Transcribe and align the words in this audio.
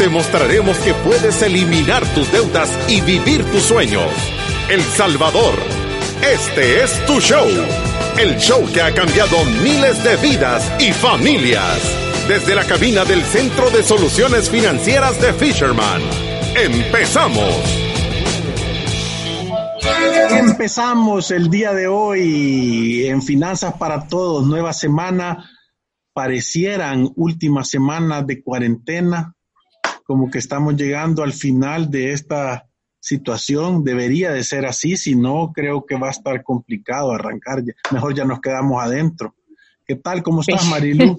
te 0.00 0.08
mostraremos 0.08 0.78
que 0.78 0.94
puedes 0.94 1.42
eliminar 1.42 2.06
tus 2.14 2.32
deudas 2.32 2.70
y 2.88 3.02
vivir 3.02 3.44
tus 3.50 3.64
sueños. 3.64 4.10
El 4.70 4.80
Salvador, 4.80 5.52
este 6.22 6.82
es 6.82 7.04
tu 7.04 7.20
show. 7.20 7.46
El 8.18 8.38
show 8.38 8.64
que 8.72 8.80
ha 8.80 8.94
cambiado 8.94 9.44
miles 9.62 10.02
de 10.02 10.16
vidas 10.16 10.72
y 10.80 10.94
familias. 10.94 11.78
Desde 12.26 12.54
la 12.54 12.64
cabina 12.64 13.04
del 13.04 13.22
Centro 13.24 13.68
de 13.68 13.82
Soluciones 13.82 14.48
Financieras 14.48 15.20
de 15.20 15.34
Fisherman. 15.34 16.00
¡Empezamos! 16.56 17.54
Empezamos 20.30 21.30
el 21.30 21.50
día 21.50 21.74
de 21.74 21.88
hoy 21.88 23.06
en 23.06 23.20
Finanzas 23.20 23.74
para 23.74 24.08
Todos, 24.08 24.46
nueva 24.46 24.72
semana. 24.72 25.44
Parecieran 26.14 27.06
últimas 27.16 27.68
semanas 27.68 28.26
de 28.26 28.42
cuarentena, 28.42 29.34
como 30.10 30.28
que 30.28 30.38
estamos 30.38 30.74
llegando 30.74 31.22
al 31.22 31.32
final 31.32 31.88
de 31.88 32.10
esta 32.10 32.66
situación. 32.98 33.84
Debería 33.84 34.32
de 34.32 34.42
ser 34.42 34.66
así, 34.66 34.96
si 34.96 35.14
no, 35.14 35.52
creo 35.54 35.86
que 35.86 35.94
va 35.94 36.08
a 36.08 36.10
estar 36.10 36.42
complicado 36.42 37.12
arrancar. 37.12 37.62
Mejor 37.92 38.12
ya 38.12 38.24
nos 38.24 38.40
quedamos 38.40 38.82
adentro. 38.82 39.36
¿Qué 39.86 39.94
tal? 39.94 40.24
¿Cómo 40.24 40.40
estás, 40.40 40.66
Marilu? 40.68 41.16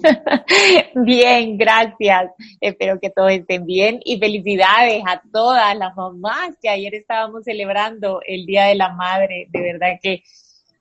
bien, 1.06 1.56
gracias. 1.56 2.32
Espero 2.60 3.00
que 3.00 3.08
todos 3.08 3.32
estén 3.32 3.64
bien 3.64 3.98
y 4.04 4.18
felicidades 4.18 5.02
a 5.06 5.22
todas 5.32 5.74
las 5.74 5.96
mamás 5.96 6.50
que 6.60 6.68
ayer 6.68 6.94
estábamos 6.94 7.44
celebrando 7.44 8.20
el 8.26 8.44
Día 8.44 8.64
de 8.66 8.74
la 8.74 8.92
Madre. 8.92 9.46
De 9.48 9.62
verdad 9.62 9.98
que 10.02 10.22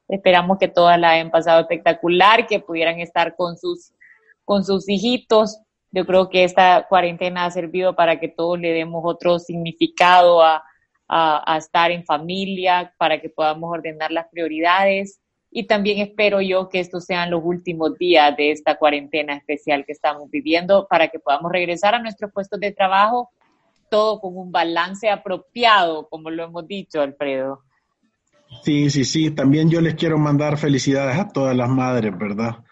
esperamos 0.09 0.57
que 0.57 0.67
todas 0.67 0.99
la 0.99 1.11
hayan 1.11 1.31
pasado 1.31 1.61
espectacular, 1.61 2.45
que 2.45 2.59
pudieran 2.59 2.99
estar 2.99 3.37
con 3.37 3.57
sus, 3.57 3.93
con 4.43 4.65
sus 4.65 4.89
hijitos 4.89 5.61
yo 5.91 6.05
creo 6.05 6.29
que 6.29 6.43
esta 6.43 6.87
cuarentena 6.87 7.45
ha 7.45 7.51
servido 7.51 7.95
para 7.95 8.19
que 8.19 8.29
todos 8.29 8.59
le 8.59 8.71
demos 8.71 9.01
otro 9.05 9.39
significado 9.39 10.41
a, 10.41 10.63
estar 11.57 11.91
en 11.91 12.05
familia, 12.05 12.93
para 12.97 13.19
que 13.19 13.27
podamos 13.27 13.69
ordenar 13.69 14.13
las 14.13 14.27
prioridades. 14.29 15.19
Y 15.51 15.67
también 15.67 15.99
espero 15.99 16.39
yo 16.39 16.69
que 16.69 16.79
estos 16.79 17.03
sean 17.03 17.29
los 17.29 17.41
últimos 17.43 17.97
días 17.97 18.33
de 18.37 18.51
esta 18.51 18.77
cuarentena 18.77 19.35
especial 19.35 19.83
que 19.85 19.91
estamos 19.91 20.31
viviendo 20.31 20.87
para 20.89 21.09
que 21.09 21.19
podamos 21.19 21.51
regresar 21.51 21.95
a 21.95 21.99
nuestros 21.99 22.31
puestos 22.31 22.61
de 22.61 22.71
trabajo, 22.71 23.29
todo 23.89 24.21
con 24.21 24.37
un 24.37 24.53
balance 24.53 25.09
apropiado, 25.09 26.07
como 26.07 26.29
lo 26.29 26.45
hemos 26.45 26.65
dicho, 26.65 27.01
Alfredo. 27.01 27.59
Sí, 28.63 28.89
sí, 28.89 29.03
sí. 29.03 29.31
También 29.31 29.69
yo 29.69 29.81
les 29.81 29.95
quiero 29.95 30.17
mandar 30.17 30.57
felicidades 30.57 31.19
a 31.19 31.27
todas 31.27 31.57
las 31.57 31.67
madres, 31.67 32.17
¿verdad? 32.17 32.63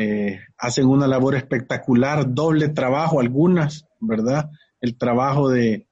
Eh, 0.00 0.38
hacen 0.56 0.86
una 0.86 1.08
labor 1.08 1.34
espectacular, 1.34 2.32
doble 2.32 2.68
trabajo 2.68 3.18
algunas, 3.18 3.84
¿verdad? 3.98 4.48
El 4.80 4.96
trabajo 4.96 5.48
de, 5.48 5.88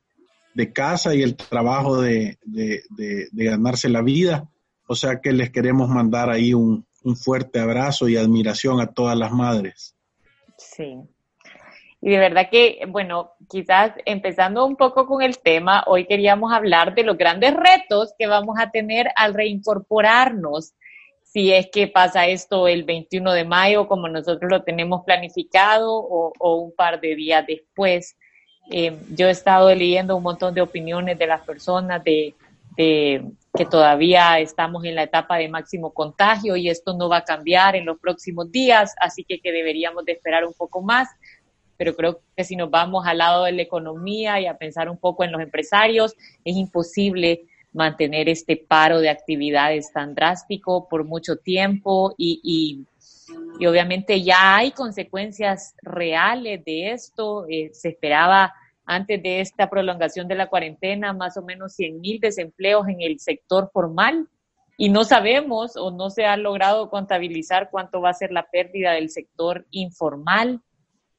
casa 0.72 1.12
y 1.12 1.22
el 1.22 1.34
trabajo 1.34 2.00
de, 2.00 2.38
ganarse 3.32 3.88
la 3.88 4.02
vida. 4.02 4.48
O 4.86 4.94
sea 4.94 5.20
que 5.20 5.32
les 5.32 5.50
queremos 5.50 5.88
mandar 5.88 6.30
ahí 6.30 6.54
un, 6.54 6.86
un 7.02 7.16
fuerte 7.16 7.58
abrazo 7.58 8.08
y 8.08 8.16
admiración 8.16 8.80
a 8.80 8.86
todas 8.86 9.18
las 9.18 9.32
madres. 9.32 9.96
Sí. 10.56 11.00
Y 12.00 12.10
de 12.10 12.18
verdad 12.18 12.48
que, 12.48 12.82
bueno, 12.88 13.32
quizás 13.50 13.90
empezando 14.04 14.64
un 14.64 14.76
poco 14.76 15.08
con 15.08 15.20
el 15.20 15.38
tema, 15.38 15.82
hoy 15.88 16.06
queríamos 16.06 16.52
hablar 16.52 16.94
de 16.94 17.02
los 17.02 17.18
grandes 17.18 17.54
retos 17.54 18.14
que 18.16 18.28
vamos 18.28 18.56
a 18.60 18.70
tener 18.70 19.08
al 19.16 19.34
reincorporarnos 19.34 20.74
si 21.36 21.52
es 21.52 21.68
que 21.70 21.86
pasa 21.86 22.26
esto 22.26 22.66
el 22.66 22.84
21 22.84 23.30
de 23.34 23.44
mayo, 23.44 23.86
como 23.88 24.08
nosotros 24.08 24.50
lo 24.50 24.62
tenemos 24.62 25.04
planificado, 25.04 25.94
o, 25.94 26.56
un 26.56 26.74
par 26.74 26.98
de 26.98 27.14
días 27.14 27.44
después. 27.46 28.16
Eh, 28.70 28.96
yo 29.14 29.28
he 29.28 29.32
estado 29.32 29.74
leyendo 29.74 30.16
un 30.16 30.22
montón 30.22 30.54
de 30.54 30.62
opiniones 30.62 31.18
de 31.18 31.26
las 31.26 31.42
personas 31.42 32.02
de, 32.02 32.34
que 32.74 33.66
todavía 33.70 34.40
estamos 34.40 34.82
en 34.86 34.94
la 34.94 35.02
etapa 35.02 35.36
de 35.36 35.50
máximo 35.50 35.92
contagio 35.92 36.56
y 36.56 36.70
esto 36.70 36.96
no 36.96 37.10
va 37.10 37.18
a 37.18 37.24
cambiar 37.24 37.76
en 37.76 37.84
los 37.84 37.98
próximos 37.98 38.50
días, 38.50 38.94
así 38.98 39.22
que, 39.22 39.38
que 39.38 39.52
deberíamos 39.52 40.06
de 40.06 40.12
esperar 40.12 40.46
un 40.46 40.54
poco 40.54 40.80
más. 40.80 41.06
Pero 41.76 41.94
creo 41.94 42.22
que 42.34 42.44
si 42.44 42.56
nos 42.56 42.70
vamos 42.70 43.06
al 43.06 43.18
lado 43.18 43.44
de 43.44 43.52
la 43.52 43.60
economía 43.60 44.40
y 44.40 44.46
a 44.46 44.56
pensar 44.56 44.88
un 44.88 44.96
poco 44.96 45.22
en 45.22 45.32
los 45.32 45.42
empresarios, 45.42 46.14
es 46.46 46.56
imposible 46.56 47.42
mantener 47.76 48.28
este 48.28 48.56
paro 48.56 49.00
de 49.00 49.10
actividades 49.10 49.92
tan 49.92 50.14
drástico 50.14 50.88
por 50.88 51.04
mucho 51.04 51.36
tiempo 51.36 52.14
y, 52.16 52.40
y, 52.42 53.66
obviamente 53.66 54.22
ya 54.22 54.56
hay 54.56 54.72
consecuencias 54.72 55.74
reales 55.82 56.64
de 56.64 56.92
esto. 56.92 57.46
Eh, 57.48 57.70
se 57.72 57.90
esperaba 57.90 58.52
antes 58.86 59.22
de 59.22 59.40
esta 59.40 59.68
prolongación 59.68 60.26
de 60.26 60.36
la 60.36 60.48
cuarentena 60.48 61.12
más 61.12 61.36
o 61.36 61.42
menos 61.42 61.74
100 61.74 62.00
mil 62.00 62.20
desempleos 62.20 62.88
en 62.88 63.02
el 63.02 63.20
sector 63.20 63.70
formal 63.72 64.28
y 64.78 64.88
no 64.88 65.04
sabemos 65.04 65.76
o 65.76 65.90
no 65.90 66.10
se 66.10 66.24
ha 66.24 66.36
logrado 66.36 66.88
contabilizar 66.88 67.68
cuánto 67.70 68.00
va 68.00 68.10
a 68.10 68.14
ser 68.14 68.30
la 68.30 68.46
pérdida 68.50 68.92
del 68.92 69.10
sector 69.10 69.66
informal. 69.70 70.62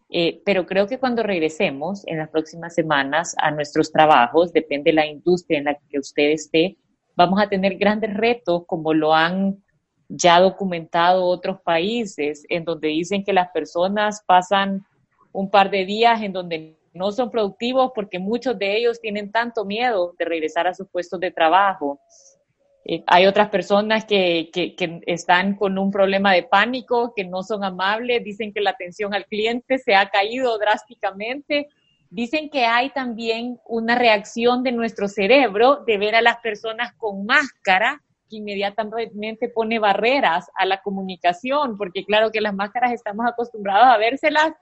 Eh, 0.09 0.41
pero 0.45 0.66
creo 0.66 0.88
que 0.88 1.00
cuando 1.00 1.22
regresemos 1.22 2.07
en 2.07 2.18
las 2.18 2.29
próximas 2.29 2.73
semanas 2.73 3.35
a 3.38 3.51
nuestros 3.51 3.91
trabajos, 3.91 4.53
depende 4.53 4.91
de 4.91 4.95
la 4.95 5.06
industria 5.06 5.59
en 5.59 5.66
la 5.66 5.78
que 5.90 6.00
usted 6.00 6.31
esté, 6.31 6.78
vamos 7.16 7.41
a 7.41 7.50
tener 7.50 7.78
grandes 7.78 8.13
retos 8.13 8.63
como 8.68 8.94
lo 8.94 9.13
han 9.13 9.62
ya 10.07 10.40
documentado 10.40 11.25
otros 11.25 11.62
países, 11.62 12.45
en 12.47 12.63
donde 12.63 12.88
dicen 12.88 13.23
que 13.23 13.34
las 13.34 13.50
personas 13.50 14.23
pasan 14.25 14.85
un 15.34 15.50
par 15.50 15.69
de 15.69 15.85
días 15.85 16.22
en 16.22 16.31
donde 16.31 16.78
no 16.94 17.12
son 17.12 17.29
productivos 17.29 17.91
porque 17.94 18.18
muchos 18.18 18.57
de 18.57 18.78
ellos 18.78 19.00
tienen 19.01 19.31
tanto 19.31 19.66
miedo 19.66 20.16
de 20.18 20.25
regresar 20.25 20.68
a 20.68 20.74
sus 20.74 20.88
puestos 20.88 21.19
de 21.19 21.31
trabajo 21.31 22.00
eh, 22.90 23.03
hay 23.06 23.25
otras 23.25 23.50
personas 23.50 24.06
que, 24.06 24.50
que, 24.53 25.02
están 25.08 25.56
con 25.56 25.78
un 25.78 25.92
problema 25.92 26.31
de 26.31 26.44
pánico, 26.44 27.12
que 27.14 27.25
no 27.25 27.44
son 27.44 27.66
amables, 27.66 28.24
dicen 28.24 28.53
que 28.53 28.62
la 28.62 28.70
atención 28.70 29.14
al 29.14 29.25
cliente 29.25 29.78
se 29.78 29.94
ha 29.94 30.09
caído 30.09 30.58
drásticamente. 30.58 31.68
Dicen 32.09 32.50
que 32.50 32.64
hay 32.64 32.90
también 32.92 33.59
una 33.66 33.96
reacción 33.96 34.64
de 34.64 34.72
nuestro 34.72 35.09
cerebro 35.09 35.84
de 35.86 35.98
ver 35.98 36.16
a 36.16 36.22
las 36.22 36.38
personas 36.38 36.94
con 36.94 37.25
máscara 37.25 38.02
que 38.30 38.38
inmediatamente 38.38 39.50
pone 39.50 39.80
barreras 39.80 40.50
a 40.56 40.66
la 40.66 40.81
comunicación, 40.81 41.78
porque 41.78 42.06
claro 42.06 42.31
que 42.31 42.40
las 42.40 42.54
máscaras 42.54 42.94
estamos 42.94 43.25
acostumbrados 43.28 43.88
a 43.88 43.98
vérselas 43.98 44.54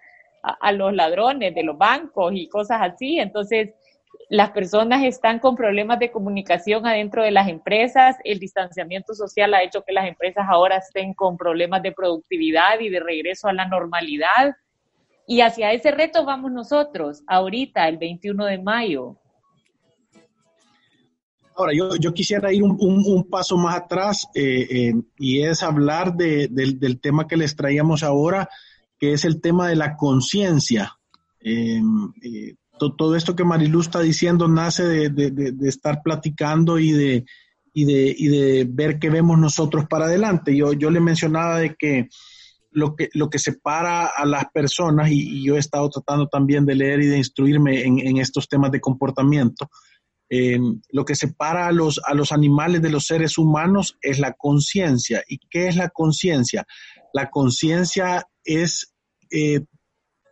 a, 0.42 0.58
a 0.62 0.72
los 0.72 0.96
ladrones 0.96 1.54
de 1.54 1.62
los 1.62 1.78
bancos 1.78 2.34
y 2.34 2.50
cosas 2.50 2.80
así. 2.82 3.20
Entonces, 3.20 3.76
las 4.30 4.52
personas 4.52 5.04
están 5.04 5.40
con 5.40 5.56
problemas 5.56 6.00
de 6.00 6.12
comunicación 6.12 6.86
adentro 6.86 7.24
de 7.24 7.32
las 7.32 7.48
empresas, 7.48 8.16
el 8.24 8.40
distanciamiento 8.40 9.14
social 9.14 9.54
ha 9.54 9.64
hecho 9.64 9.84
que 9.84 9.94
las 9.94 10.08
empresas 10.08 10.46
ahora 10.50 10.78
estén 10.78 11.14
con 11.14 11.38
problemas 11.38 11.84
de 11.84 11.92
productividad 11.92 12.80
y 12.80 12.90
de 12.90 13.00
regreso 13.00 13.48
a 13.48 13.54
la 13.54 13.68
normalidad. 13.68 14.56
Y 15.28 15.42
hacia 15.42 15.72
ese 15.74 15.92
reto 15.92 16.26
vamos 16.26 16.52
nosotros, 16.52 17.24
ahorita, 17.28 17.88
el 17.88 17.98
21 17.98 18.46
de 18.46 18.58
mayo. 18.60 19.18
Ahora, 21.58 21.72
yo, 21.74 22.14
quisiera 22.14 22.52
ir 22.52 22.64
un, 22.64 23.28
paso 23.30 23.58
más 23.58 23.78
atrás 23.78 24.28
eh, 24.36 24.68
eh, 24.70 24.94
y 25.18 25.42
es 25.42 25.64
hablar 25.64 26.14
del, 26.14 27.00
tema 27.02 27.28
que 27.28 27.38
les 27.38 27.56
traíamos 27.56 28.04
ahora, 28.04 28.50
que 29.00 29.14
es 29.14 29.24
el 29.24 29.40
tema 29.40 29.70
de 29.70 29.78
la 29.78 29.96
conciencia. 29.96 30.98
Eh, 31.40 31.82
todo 32.78 33.16
esto 33.16 33.36
que 33.36 33.44
Marilu 33.44 33.82
está 33.82 34.02
diciendo 34.02 34.48
nace 34.48 35.10
de, 35.10 35.54
estar 35.68 36.02
platicando 36.04 36.80
y 36.80 36.92
de, 36.92 37.26
y 37.74 37.86
de, 37.86 38.16
y 38.18 38.28
de 38.28 38.68
ver 38.70 39.00
qué 39.00 39.10
vemos 39.10 39.38
nosotros 39.38 39.86
para 39.90 40.06
adelante. 40.06 40.56
Yo, 40.56 40.74
yo 40.74 40.90
le 40.90 41.00
mencionaba 41.00 41.60
de 41.60 41.76
que 41.76 42.10
lo 42.72 42.96
que, 42.96 43.10
lo 43.14 43.30
que 43.30 43.40
separa 43.40 44.08
a 44.08 44.26
las 44.26 44.46
personas, 44.52 45.10
y, 45.10 45.44
yo 45.44 45.56
he 45.56 45.60
estado 45.60 45.90
tratando 45.90 46.28
también 46.28 46.66
de 46.66 46.76
leer 46.76 47.02
y 47.02 47.08
de 47.08 47.18
instruirme 47.18 47.84
en, 47.84 48.18
estos 48.18 48.48
temas 48.48 48.72
de 48.72 48.82
comportamiento, 48.82 49.70
eh, 50.30 50.60
lo 50.90 51.06
que 51.06 51.16
separa 51.16 51.68
a 51.68 51.72
los, 51.72 52.02
a 52.06 52.14
los 52.14 52.32
animales 52.32 52.82
de 52.82 52.90
los 52.90 53.06
seres 53.06 53.38
humanos 53.38 53.98
es 54.02 54.20
la 54.20 54.34
conciencia. 54.34 55.24
¿Y 55.28 55.40
qué 55.50 55.68
es 55.68 55.76
la 55.76 55.90
conciencia? 55.90 56.66
La 57.14 57.30
conciencia 57.30 58.28
es 58.44 58.94
eh, 59.32 59.62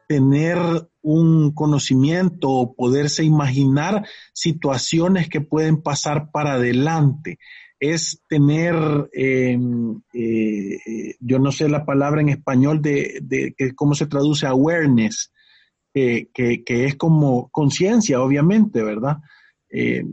tener 0.07 0.57
un 1.01 1.53
conocimiento 1.53 2.49
o 2.49 2.75
poderse 2.75 3.23
imaginar 3.23 4.07
situaciones 4.33 5.29
que 5.29 5.41
pueden 5.41 5.81
pasar 5.81 6.31
para 6.31 6.53
adelante. 6.53 7.39
Es 7.79 8.21
tener, 8.29 8.75
em, 9.11 10.01
eh, 10.13 11.15
yo 11.19 11.39
no 11.39 11.51
sé 11.51 11.67
la 11.67 11.85
palabra 11.85 12.21
en 12.21 12.29
español 12.29 12.81
de, 12.81 13.19
de, 13.21 13.53
cómo 13.75 13.93
se 13.95 14.07
traduce 14.07 14.47
awareness, 14.47 15.31
que, 15.93 16.29
es 16.65 16.95
como 16.95 17.49
conciencia, 17.49 18.21
obviamente, 18.21 18.81
¿verdad? 18.81 19.17
Eh, 19.69 20.05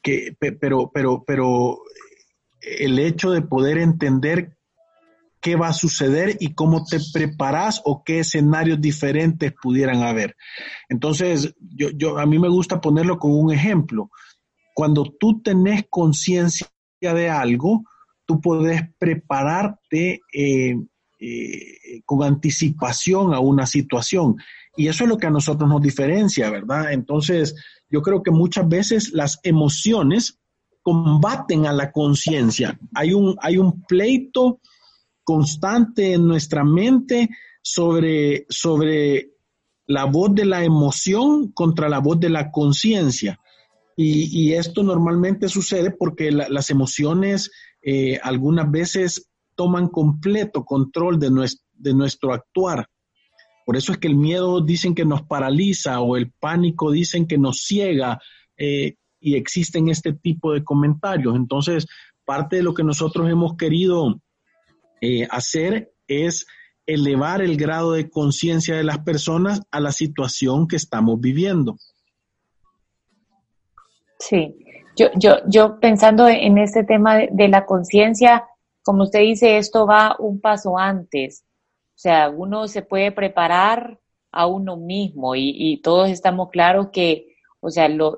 que, 0.00 0.36
pero, 0.60 0.90
pero, 0.94 1.24
pero 1.26 1.80
el 2.60 2.98
hecho 2.98 3.30
de 3.30 3.42
poder 3.42 3.78
entender 3.78 4.57
qué 5.48 5.56
va 5.56 5.68
a 5.68 5.72
suceder 5.72 6.36
y 6.40 6.52
cómo 6.52 6.84
te 6.84 6.98
preparas 7.10 7.80
o 7.86 8.02
qué 8.04 8.18
escenarios 8.18 8.78
diferentes 8.82 9.54
pudieran 9.62 10.02
haber. 10.02 10.36
Entonces, 10.90 11.54
yo, 11.58 11.88
yo, 11.88 12.18
a 12.18 12.26
mí 12.26 12.38
me 12.38 12.50
gusta 12.50 12.82
ponerlo 12.82 13.18
con 13.18 13.32
un 13.32 13.50
ejemplo. 13.50 14.10
Cuando 14.74 15.04
tú 15.18 15.40
tenés 15.40 15.86
conciencia 15.88 16.68
de 17.00 17.30
algo, 17.30 17.82
tú 18.26 18.42
puedes 18.42 18.82
prepararte 18.98 20.20
eh, 20.34 20.76
eh, 21.18 22.02
con 22.04 22.22
anticipación 22.22 23.32
a 23.32 23.40
una 23.40 23.66
situación. 23.66 24.36
Y 24.76 24.88
eso 24.88 25.04
es 25.04 25.08
lo 25.08 25.16
que 25.16 25.28
a 25.28 25.30
nosotros 25.30 25.66
nos 25.66 25.80
diferencia, 25.80 26.50
¿verdad? 26.50 26.92
Entonces, 26.92 27.54
yo 27.88 28.02
creo 28.02 28.22
que 28.22 28.30
muchas 28.32 28.68
veces 28.68 29.12
las 29.14 29.40
emociones 29.44 30.38
combaten 30.82 31.64
a 31.64 31.72
la 31.72 31.90
conciencia. 31.90 32.78
Hay 32.94 33.14
un, 33.14 33.34
hay 33.40 33.56
un 33.56 33.82
pleito 33.84 34.60
constante 35.28 36.14
en 36.14 36.26
nuestra 36.26 36.64
mente 36.64 37.28
sobre, 37.60 38.46
sobre 38.48 39.32
la 39.84 40.06
voz 40.06 40.34
de 40.34 40.46
la 40.46 40.64
emoción 40.64 41.52
contra 41.52 41.90
la 41.90 41.98
voz 41.98 42.18
de 42.18 42.30
la 42.30 42.50
conciencia. 42.50 43.38
Y, 43.94 44.54
esto 44.54 44.82
normalmente 44.82 45.50
sucede 45.50 45.90
porque 45.90 46.30
las 46.30 46.70
emociones 46.70 47.50
eh, 47.82 48.18
algunas 48.22 48.70
veces 48.70 49.28
toman 49.54 49.88
completo 49.88 50.64
control 50.64 51.18
de 51.18 51.30
nuestro, 51.30 51.66
de 51.74 51.92
nuestro 51.92 52.32
actuar. 52.32 52.86
Por 53.66 53.76
eso 53.76 53.92
es 53.92 53.98
que 53.98 54.08
el 54.08 54.16
miedo 54.16 54.62
dicen 54.62 54.94
que 54.94 55.04
nos 55.04 55.24
paraliza 55.24 56.00
o 56.00 56.16
el 56.16 56.32
pánico 56.40 56.90
dicen 56.90 57.26
que 57.26 57.36
nos 57.36 57.58
ciega 57.66 58.18
eh, 58.56 58.94
y 59.20 59.34
existen 59.34 59.90
este 59.90 60.14
tipo 60.14 60.54
de 60.54 60.64
comentarios. 60.64 61.36
Entonces, 61.36 61.86
parte 62.24 62.56
de 62.56 62.62
lo 62.62 62.72
que 62.72 62.84
nosotros 62.84 63.28
hemos 63.28 63.56
querido 63.56 64.22
eh, 65.00 65.26
hacer 65.30 65.92
es 66.06 66.46
elevar 66.86 67.42
el 67.42 67.56
grado 67.56 67.92
de 67.92 68.08
conciencia 68.08 68.76
de 68.76 68.84
las 68.84 68.98
personas 69.00 69.60
a 69.70 69.78
la 69.78 69.92
situación 69.92 70.66
que 70.66 70.76
estamos 70.76 71.20
viviendo. 71.20 71.76
Sí, 74.18 74.56
yo, 74.96 75.08
yo, 75.14 75.36
yo 75.46 75.78
pensando 75.78 76.26
en 76.28 76.58
este 76.58 76.82
tema 76.84 77.18
de, 77.18 77.48
la 77.48 77.66
conciencia, 77.66 78.48
como 78.82 79.04
usted 79.04 79.20
dice, 79.20 79.58
esto 79.58 79.86
va 79.86 80.16
un 80.18 80.40
paso 80.40 80.76
antes. 80.78 81.44
O 81.90 82.00
sea, 82.00 82.30
uno 82.30 82.66
se 82.66 82.82
puede 82.82 83.12
preparar 83.12 84.00
a 84.32 84.46
uno 84.46 84.76
mismo 84.76 85.34
y, 85.36 85.80
todos 85.82 86.10
estamos 86.10 86.50
claros 86.50 86.88
que, 86.92 87.36
o 87.60 87.70
sea, 87.70 87.88
lo, 87.88 88.16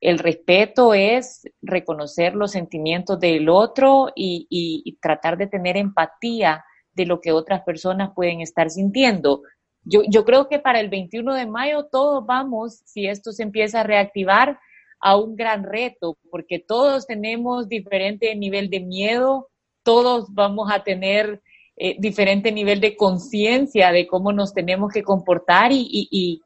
el 0.00 0.18
respeto 0.18 0.94
es 0.94 1.42
reconocer 1.60 2.34
los 2.34 2.52
sentimientos 2.52 3.18
del 3.18 3.48
otro 3.48 4.12
y, 4.14 4.96
tratar 5.00 5.36
de 5.36 5.46
tener 5.46 5.76
empatía 5.76 6.64
de 6.92 7.06
lo 7.06 7.20
que 7.20 7.32
otras 7.32 7.62
personas 7.62 8.10
pueden 8.14 8.40
estar 8.40 8.70
sintiendo. 8.70 9.42
Yo, 9.84 10.24
creo 10.24 10.48
que 10.48 10.58
para 10.58 10.80
el 10.80 10.88
21 10.88 11.34
de 11.34 11.46
mayo 11.46 11.86
todos 11.90 12.24
vamos, 12.26 12.82
si 12.84 13.06
esto 13.06 13.32
se 13.32 13.42
empieza 13.42 13.80
a 13.80 13.84
reactivar, 13.84 14.58
a 15.00 15.16
un 15.16 15.36
gran 15.36 15.62
reto, 15.62 16.18
porque 16.28 16.58
todos 16.58 17.06
tenemos 17.06 17.68
diferente 17.68 18.34
nivel 18.34 18.68
de 18.68 18.80
miedo, 18.80 19.48
todos 19.84 20.26
vamos 20.34 20.70
a 20.72 20.82
tener 20.82 21.40
eh, 21.76 21.94
diferente 22.00 22.50
nivel 22.50 22.80
de 22.80 22.96
conciencia 22.96 23.92
de 23.92 24.08
cómo 24.08 24.32
nos 24.32 24.52
tenemos 24.52 24.92
que 24.92 25.04
comportar 25.04 25.70
y, 25.70 25.86
y 25.88 26.42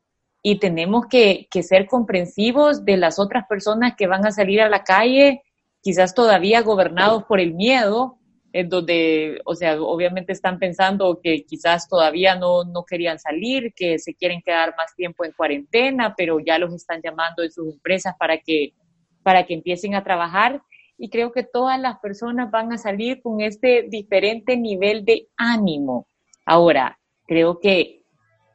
tenemos 0.58 1.06
que, 1.06 1.46
ser 1.62 1.86
comprensivos 1.86 2.84
de 2.84 2.96
las 2.96 3.18
otras 3.18 3.46
personas 3.46 3.94
que 3.96 4.08
van 4.08 4.26
a 4.26 4.32
salir 4.32 4.60
a 4.60 4.68
la 4.68 4.82
calle, 4.82 5.42
quizás 5.80 6.14
todavía 6.14 6.62
gobernados 6.62 7.24
por 7.24 7.38
el 7.40 7.54
miedo, 7.54 8.18
en 8.52 8.68
donde, 8.68 9.40
o 9.44 9.54
sea, 9.54 9.80
obviamente 9.80 10.32
están 10.32 10.58
pensando 10.58 11.20
que 11.22 11.44
quizás 11.44 11.88
todavía 11.88 12.34
no, 12.34 12.64
no 12.64 12.84
querían 12.84 13.18
salir, 13.18 13.72
que 13.74 13.98
se 13.98 14.14
quieren 14.14 14.42
quedar 14.42 14.74
más 14.76 14.94
tiempo 14.94 15.24
en 15.24 15.32
cuarentena, 15.32 16.14
pero 16.16 16.38
ya 16.38 16.58
los 16.58 16.74
están 16.74 17.00
llamando 17.02 17.42
en 17.42 17.50
sus 17.50 17.72
empresas 17.72 18.14
para 18.18 18.38
que, 18.38 18.74
para 19.22 19.46
que 19.46 19.54
empiecen 19.54 19.94
a 19.94 20.04
trabajar. 20.04 20.60
Y 20.98 21.08
creo 21.08 21.32
que 21.32 21.44
todas 21.44 21.80
las 21.80 21.98
personas 22.00 22.50
van 22.50 22.72
a 22.72 22.78
salir 22.78 23.22
con 23.22 23.40
este 23.40 23.86
diferente 23.88 24.56
nivel 24.56 25.04
de 25.04 25.28
ánimo. 25.36 26.06
Ahora, 26.44 26.98
creo 27.26 27.58
que 27.58 28.01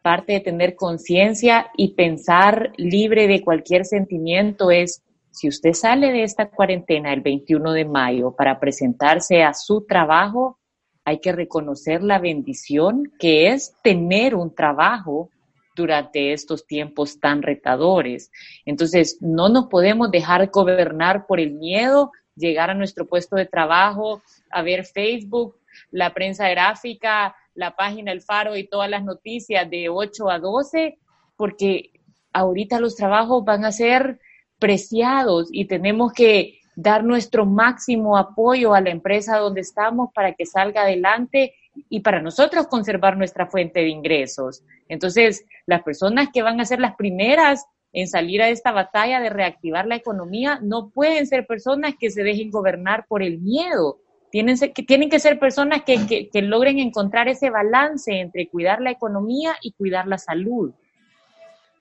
parte 0.07 0.31
de 0.31 0.39
tener 0.39 0.77
conciencia 0.77 1.69
y 1.75 1.89
pensar 1.89 2.71
libre 2.77 3.27
de 3.27 3.41
cualquier 3.41 3.83
sentimiento 3.83 4.71
es, 4.71 5.03
si 5.31 5.49
usted 5.49 5.73
sale 5.73 6.13
de 6.13 6.23
esta 6.23 6.49
cuarentena 6.49 7.11
el 7.11 7.19
21 7.19 7.73
de 7.73 7.83
mayo 7.83 8.33
para 8.33 8.57
presentarse 8.57 9.43
a 9.43 9.53
su 9.53 9.85
trabajo, 9.85 10.59
hay 11.03 11.19
que 11.19 11.33
reconocer 11.33 12.03
la 12.03 12.19
bendición 12.19 13.11
que 13.19 13.49
es 13.49 13.75
tener 13.83 14.33
un 14.33 14.55
trabajo 14.55 15.29
durante 15.75 16.31
estos 16.31 16.65
tiempos 16.65 17.19
tan 17.19 17.41
retadores. 17.41 18.31
Entonces, 18.65 19.17
no 19.19 19.49
nos 19.49 19.65
podemos 19.65 20.09
dejar 20.09 20.49
gobernar 20.51 21.27
por 21.27 21.41
el 21.41 21.51
miedo, 21.51 22.13
llegar 22.33 22.69
a 22.69 22.75
nuestro 22.75 23.05
puesto 23.07 23.35
de 23.35 23.45
trabajo, 23.45 24.21
a 24.51 24.61
ver 24.61 24.85
Facebook, 24.85 25.57
la 25.91 26.13
prensa 26.13 26.47
gráfica, 26.47 27.35
la 27.57 27.75
página 27.75 28.11
El 28.11 28.21
Faro 28.21 28.55
y 28.55 28.67
todas 28.67 28.89
las 28.89 29.03
noticias 29.03 29.69
de 29.69 29.89
8 29.89 30.29
a 30.29 30.39
12, 30.39 30.97
porque 31.35 31.91
ahorita 32.31 32.79
los 32.79 32.95
trabajos 32.95 33.43
van 33.43 33.65
a 33.65 33.71
ser 33.71 34.19
preciados 34.59 35.49
y 35.51 35.65
tenemos 35.65 36.13
que 36.13 36.59
dar 36.75 37.03
nuestro 37.03 37.45
máximo 37.47 38.15
apoyo 38.17 38.75
a 38.75 38.81
la 38.81 38.91
empresa 38.91 39.37
donde 39.37 39.61
estamos 39.61 40.09
para 40.13 40.33
que 40.33 40.45
salga 40.45 40.83
adelante 40.83 41.55
y 41.89 42.01
para 42.01 42.21
nosotros 42.21 42.67
conservar 42.67 43.17
nuestra 43.17 43.47
fuente 43.47 43.79
de 43.79 43.89
ingresos. 43.89 44.63
Entonces, 44.87 45.43
las 45.65 45.81
personas 45.81 46.29
que 46.31 46.43
van 46.43 46.61
a 46.61 46.65
ser 46.65 46.79
las 46.79 46.95
primeras 46.95 47.65
en 47.91 48.07
salir 48.07 48.43
a 48.43 48.49
esta 48.49 48.71
batalla 48.71 49.19
de 49.19 49.31
reactivar 49.31 49.87
la 49.87 49.95
economía 49.95 50.59
no 50.61 50.89
pueden 50.89 51.25
ser 51.25 51.47
personas 51.47 51.95
que 51.99 52.11
se 52.11 52.21
dejen 52.21 52.51
gobernar 52.51 53.05
por 53.07 53.23
el 53.23 53.39
miedo, 53.39 53.97
tienen, 54.31 54.57
que, 54.57 54.83
tienen 54.83 55.09
que 55.09 55.19
ser 55.19 55.39
personas 55.39 55.83
que, 55.83 56.29
que, 56.31 56.41
logren 56.41 56.79
encontrar 56.79 57.27
ese 57.27 57.49
balance 57.49 58.11
entre 58.19 58.47
cuidar 58.47 58.81
la 58.81 58.91
economía 58.91 59.55
y 59.61 59.71
cuidar 59.73 60.07
la 60.07 60.17
salud. 60.17 60.73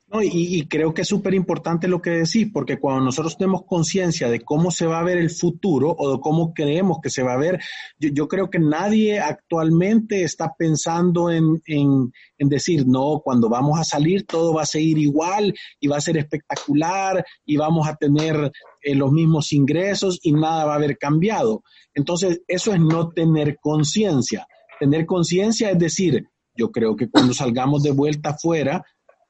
No, 0.09 0.23
y, 0.23 0.65
creo 0.69 0.95
que 0.95 1.03
es 1.03 1.09
súper 1.09 1.35
importante 1.35 1.89
lo 1.89 2.01
que 2.01 2.11
decís, 2.11 2.49
porque 2.53 2.79
cuando 2.79 3.05
nosotros 3.05 3.37
tenemos 3.37 3.65
conciencia 3.65 4.31
de 4.31 4.41
cómo 4.41 4.71
se 4.71 4.87
va 4.87 5.01
a 5.01 5.05
ver 5.05 5.19
el 5.19 5.31
futuro 5.31 5.97
o 5.99 6.13
de 6.13 6.21
cómo 6.21 6.55
creemos 6.55 6.99
que 7.03 7.11
se 7.11 7.25
va 7.25 7.33
a 7.33 7.39
ver, 7.39 7.61
yo, 7.99 8.29
creo 8.29 8.49
que 8.49 8.61
nadie 8.61 9.19
actualmente 9.19 10.23
está 10.23 10.55
pensando 10.57 11.29
en, 11.29 11.61
en, 11.67 12.13
en, 12.39 12.49
decir, 12.49 12.87
no, 12.87 13.21
cuando 13.25 13.49
vamos 13.49 13.81
a 13.81 13.85
salir 13.85 14.25
todo 14.27 14.55
va 14.55 14.63
a 14.63 14.67
seguir 14.67 14.97
igual 14.99 15.53
y 15.81 15.89
va 15.89 15.97
a 15.97 16.01
ser 16.01 16.19
espectacular 16.19 17.25
y 17.45 17.57
vamos 17.57 17.89
a 17.89 17.97
tener 17.97 18.53
eh, 18.83 18.95
los 18.95 19.11
mismos 19.11 19.53
ingresos 19.53 20.21
y 20.23 20.31
nada 20.31 20.67
va 20.67 20.75
a 20.75 20.77
haber 20.77 20.99
cambiado. 20.99 21.65
Entonces, 21.95 22.43
eso 22.47 22.73
es 22.73 22.79
no 22.81 23.09
tener 23.11 23.59
conciencia. 23.61 24.47
Tener 24.79 25.05
conciencia 25.05 25.71
es 25.73 25.79
decir, 25.81 26.29
yo 26.55 26.71
creo 26.71 26.95
que 26.95 27.11
cuando 27.11 27.35
salgamos 27.35 27.83
de 27.83 27.91
vuelta 27.91 28.31
afuera, 28.31 28.85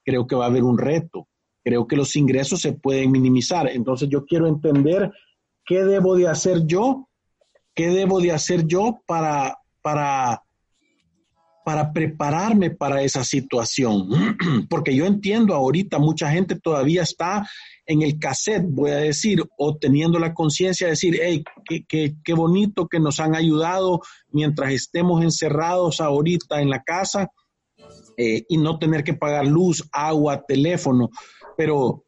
creo 0.07 0.27
que 0.27 0.37
va 0.37 0.45
a 0.45 0.49
haber 0.49 0.63
un 0.63 0.79
reto. 0.79 1.29
Creo 1.65 1.87
que 1.89 1.97
los 1.97 2.15
ingresos 2.15 2.61
se 2.61 2.73
pueden 2.73 3.11
minimizar. 3.11 3.69
Entonces 3.69 4.09
yo 4.09 4.25
quiero 4.25 4.47
entender 4.47 5.11
qué 5.65 5.85
debo 5.85 6.15
de 6.17 6.29
hacer 6.29 6.65
yo, 6.65 7.09
qué 7.75 7.89
debo 7.89 8.21
de 8.21 8.31
hacer 8.31 8.67
yo 8.69 9.01
para, 9.05 9.59
para, 9.83 10.45
para 11.65 11.93
prepararme 11.93 12.71
para 12.71 13.03
esa 13.03 13.25
situación. 13.25 14.09
Porque 14.71 14.95
yo 14.95 15.07
entiendo 15.07 15.55
ahorita 15.55 15.99
mucha 15.99 16.31
gente 16.31 16.59
todavía 16.61 17.03
está 17.03 17.45
en 17.85 18.03
el 18.03 18.19
cassette, 18.21 18.67
voy 18.69 18.93
a 18.93 18.97
decir, 18.97 19.43
o 19.59 19.77
teniendo 19.77 20.21
la 20.21 20.35
conciencia 20.35 20.87
de 20.87 20.93
decir, 20.93 21.19
hey, 21.21 21.43
qué, 21.89 22.15
qué 22.23 22.35
bonito 22.35 22.87
que 22.87 23.01
nos 23.01 23.19
han 23.19 23.35
ayudado 23.35 24.01
mientras 24.29 24.73
estemos 24.73 25.23
encerrados 25.25 26.01
ahorita 26.01 26.61
en 26.61 26.71
la 26.71 26.83
casa 26.85 27.29
eh, 28.17 28.45
y 28.49 28.57
no 28.57 28.79
tener 28.79 29.05
que 29.05 29.15
pagar 29.15 29.47
luz, 29.47 29.89
agua, 29.93 30.45
teléfono, 30.47 31.11
pero 31.57 32.05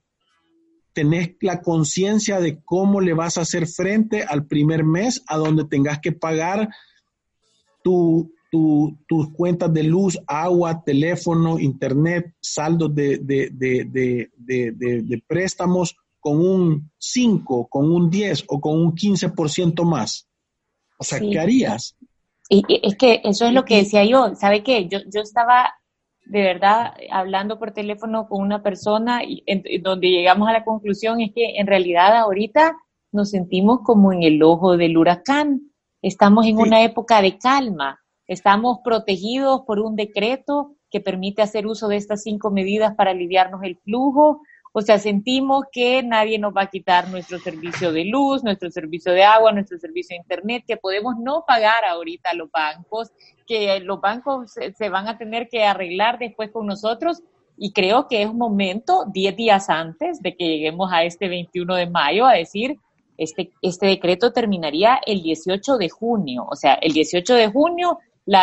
tenés 0.92 1.36
la 1.40 1.62
conciencia 1.62 2.40
de 2.40 2.60
cómo 2.64 3.00
le 3.00 3.14
vas 3.14 3.38
a 3.38 3.42
hacer 3.42 3.66
frente 3.66 4.22
al 4.22 4.46
primer 4.46 4.84
mes 4.84 5.22
a 5.28 5.36
donde 5.36 5.64
tengas 5.64 6.00
que 6.00 6.12
pagar 6.12 6.68
tu, 7.84 8.32
tus 8.50 9.32
cuentas 9.32 9.72
de 9.72 9.82
luz, 9.82 10.18
agua, 10.26 10.82
teléfono, 10.84 11.58
internet, 11.58 12.34
saldos 12.40 12.94
de, 12.94 13.18
de, 13.18 15.22
préstamos 15.26 15.96
con 16.18 16.40
un 16.40 16.90
5, 16.98 17.68
con 17.68 17.90
un 17.90 18.10
10 18.10 18.44
o 18.48 18.60
con 18.60 18.80
un 18.80 18.94
15% 18.94 19.84
más. 19.84 20.28
O 20.98 21.04
sea, 21.04 21.20
¿qué 21.20 21.38
harías? 21.38 21.96
Y, 22.48 22.64
es 22.82 22.96
que 22.96 23.20
eso 23.24 23.46
es 23.46 23.52
lo 23.52 23.64
que 23.64 23.76
decía 23.76 24.04
yo. 24.04 24.34
¿Sabe 24.34 24.62
qué? 24.62 24.88
Yo, 24.88 25.00
yo 25.06 25.20
estaba 25.20 25.74
de 26.28 26.42
verdad 26.42 26.92
hablando 27.10 27.58
por 27.58 27.72
teléfono 27.72 28.28
con 28.28 28.42
una 28.42 28.62
persona 28.62 29.22
y 29.24 29.42
donde 29.80 30.08
llegamos 30.08 30.48
a 30.48 30.52
la 30.52 30.64
conclusión 30.64 31.20
es 31.20 31.32
que 31.34 31.58
en 31.58 31.66
realidad 31.66 32.16
ahorita 32.16 32.76
nos 33.12 33.30
sentimos 33.30 33.80
como 33.82 34.12
en 34.12 34.22
el 34.22 34.42
ojo 34.42 34.76
del 34.76 34.96
huracán. 34.96 35.72
Estamos 36.02 36.46
en 36.46 36.58
una 36.58 36.84
época 36.84 37.22
de 37.22 37.38
calma. 37.38 37.98
Estamos 38.26 38.78
protegidos 38.84 39.62
por 39.66 39.80
un 39.80 39.96
decreto 39.96 40.76
que 40.90 41.00
permite 41.00 41.42
hacer 41.42 41.66
uso 41.66 41.88
de 41.88 41.96
estas 41.96 42.22
cinco 42.22 42.50
medidas 42.50 42.94
para 42.94 43.10
aliviarnos 43.12 43.62
el 43.62 43.78
flujo. 43.78 44.42
O 44.78 44.80
sea, 44.80 45.00
sentimos 45.00 45.64
que 45.72 46.04
nadie 46.04 46.38
nos 46.38 46.56
va 46.56 46.62
a 46.62 46.70
quitar 46.70 47.08
nuestro 47.08 47.40
servicio 47.40 47.90
de 47.90 48.04
luz, 48.04 48.44
nuestro 48.44 48.70
servicio 48.70 49.12
de 49.12 49.24
agua, 49.24 49.50
nuestro 49.50 49.76
servicio 49.76 50.14
de 50.14 50.20
internet, 50.20 50.62
que 50.68 50.76
podemos 50.76 51.16
no 51.18 51.42
pagar 51.44 51.84
ahorita 51.84 52.32
los 52.34 52.48
bancos, 52.48 53.10
que 53.44 53.80
los 53.80 54.00
bancos 54.00 54.52
se, 54.52 54.88
van 54.88 55.08
a 55.08 55.18
tener 55.18 55.48
que 55.48 55.64
arreglar 55.64 56.20
después 56.20 56.52
con 56.52 56.64
nosotros. 56.68 57.24
Y 57.56 57.72
creo 57.72 58.06
que 58.06 58.22
es 58.22 58.28
un 58.28 58.38
momento, 58.38 59.04
10 59.12 59.34
días 59.34 59.68
antes 59.68 60.22
de 60.22 60.36
que 60.36 60.46
lleguemos 60.46 60.92
a 60.92 61.02
este 61.02 61.26
21 61.26 61.74
de 61.74 61.90
mayo, 61.90 62.24
a 62.24 62.34
decir, 62.34 62.78
este, 63.16 63.50
este 63.62 63.86
decreto 63.86 64.32
terminaría 64.32 65.00
el 65.04 65.22
18 65.24 65.76
de 65.76 65.88
junio. 65.88 66.46
O 66.48 66.54
sea, 66.54 66.74
el 66.74 66.92
18 66.92 67.34
de 67.34 67.48
junio 67.48 67.98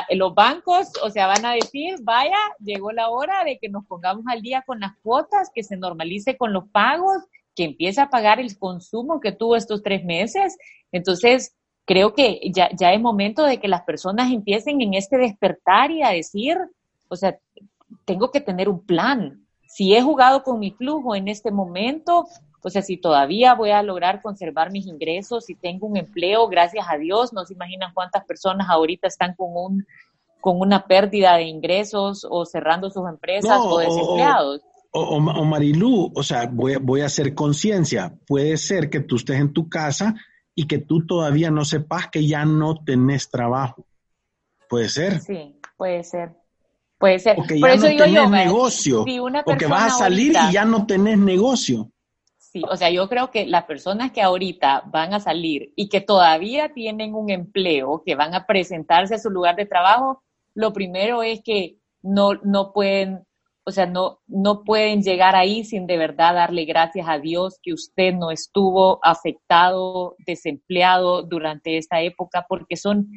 los 0.10 0.34
bancos, 0.34 0.92
o 1.04 1.10
sea, 1.10 1.28
van 1.28 1.46
a 1.46 1.54
decir, 1.54 1.96
vaya, 2.02 2.38
llegó 2.60 2.92
la 2.92 3.10
hora 3.10 3.44
de 3.44 3.60
que 3.60 3.70
nos 3.70 3.86
pongamos 3.86 4.26
al 4.28 4.42
día 4.42 4.64
con 4.66 4.80
las 4.80 4.96
cuotas, 5.04 5.52
que 5.54 5.64
se 5.64 5.78
normalice 5.78 6.38
con 6.38 6.54
los 6.54 6.68
pagos, 6.70 7.18
que 7.56 7.66
empiece 7.66 8.02
a 8.02 8.10
pagar 8.10 8.40
el 8.40 8.58
consumo 8.58 9.20
que 9.20 9.32
tuvo 9.32 9.56
estos 9.56 9.84
tres 9.84 10.04
meses. 10.04 10.58
Entonces, 10.92 11.56
creo 11.86 12.14
que 12.14 12.42
ya, 12.52 12.70
ya 12.76 12.94
es 12.94 13.00
momento 13.00 13.44
de 13.44 13.60
que 13.60 13.68
las 13.68 13.84
personas 13.84 14.32
empiecen 14.32 14.82
en 14.82 14.96
este 14.96 15.18
despertar 15.18 15.92
y 15.92 16.02
a 16.02 16.10
decir, 16.10 16.58
o 17.08 17.16
sea, 17.16 17.38
tengo 18.06 18.32
que 18.32 18.42
tener 18.42 18.70
un 18.70 18.86
plan. 18.86 19.46
Si 19.68 19.96
he 19.96 20.02
jugado 20.02 20.44
con 20.44 20.60
mi 20.60 20.72
flujo 20.72 21.16
en 21.16 21.28
este 21.28 21.52
momento, 21.52 22.28
o 22.66 22.70
sea, 22.72 22.82
si 22.82 22.98
todavía 22.98 23.54
voy 23.54 23.70
a 23.70 23.84
lograr 23.84 24.24
conservar 24.24 24.72
mis 24.72 24.88
ingresos, 24.88 25.46
si 25.46 25.54
tengo 25.54 25.86
un 25.86 25.98
empleo, 25.98 26.48
gracias 26.48 26.88
a 26.90 26.98
Dios, 26.98 27.32
no 27.32 27.46
se 27.46 27.54
imaginan 27.54 27.94
cuántas 27.94 28.26
personas 28.26 28.68
ahorita 28.68 29.08
están 29.08 29.36
con 29.36 29.52
un 29.54 29.86
con 30.42 30.60
una 30.60 30.88
pérdida 30.88 31.36
de 31.36 31.44
ingresos 31.44 32.26
o 32.28 32.44
cerrando 32.44 32.90
sus 32.90 33.08
empresas 33.08 33.60
o 33.62 33.78
desempleados. 33.78 34.62
O, 34.90 35.00
o, 35.00 35.18
o, 35.18 35.46
Marilú, 35.46 36.12
o 36.16 36.24
sea, 36.24 36.50
voy, 36.52 36.78
voy 36.78 37.02
a 37.02 37.06
hacer 37.06 37.36
conciencia. 37.36 38.16
Puede 38.26 38.58
ser 38.58 38.90
que 38.90 39.00
tú 39.00 39.18
estés 39.18 39.40
en 39.40 39.54
tu 39.54 39.70
casa 39.70 40.16
y 40.56 40.66
que 40.66 40.80
tú 40.80 41.06
todavía 41.06 41.52
no 41.52 41.66
sepas 41.66 42.08
que 42.08 42.26
ya 42.26 42.46
no 42.46 42.84
tenés 42.84 43.30
trabajo. 43.30 43.86
Puede 44.70 44.90
ser. 44.90 45.20
Sí, 45.20 45.60
puede 45.78 46.04
ser. 46.04 46.32
Puede 46.98 47.20
ser. 47.20 47.36
Porque 47.36 47.60
ya 47.60 47.76
no 47.76 47.82
tenés 47.82 48.30
negocio. 48.32 49.04
o 49.04 49.58
que 49.58 49.68
vas 49.68 49.94
a 49.94 49.98
salir 49.98 50.36
y 50.50 50.54
ya 50.54 50.66
no 50.66 50.88
tenés 50.88 51.20
negocio. 51.20 51.92
Sí, 52.56 52.62
o 52.72 52.78
sea, 52.78 52.90
yo 52.90 53.10
creo 53.10 53.32
que 53.32 53.46
las 53.46 53.66
personas 53.66 54.14
que 54.14 54.22
ahorita 54.22 54.84
van 54.86 55.14
a 55.14 55.20
salir 55.20 55.74
y 55.76 55.90
que 55.90 56.00
todavía 56.00 56.74
tienen 56.74 57.14
un 57.14 57.30
empleo, 57.30 58.02
que 58.06 58.16
van 58.16 58.34
a 58.34 58.46
presentarse 58.46 59.16
a 59.16 59.20
su 59.20 59.30
lugar 59.30 59.58
de 59.58 59.66
trabajo, 59.66 60.24
lo 60.54 60.72
primero 60.72 61.22
es 61.22 61.42
que 61.44 61.80
no, 62.02 62.36
no 62.44 62.72
pueden, 62.72 63.26
o 63.66 63.72
sea, 63.72 63.88
no, 63.88 64.22
no 64.26 64.64
pueden 64.64 65.04
llegar 65.04 65.36
ahí 65.36 65.66
sin 65.66 65.86
de 65.86 65.98
verdad 65.98 66.34
darle 66.34 66.64
gracias 66.64 67.10
a 67.10 67.20
Dios 67.20 67.60
que 67.62 67.74
usted 67.74 68.14
no 68.14 68.32
estuvo 68.32 69.02
afectado, 69.04 70.16
desempleado 70.26 71.24
durante 71.24 71.78
esta 71.78 72.00
época, 72.04 72.46
porque 72.48 72.78
son 72.78 73.12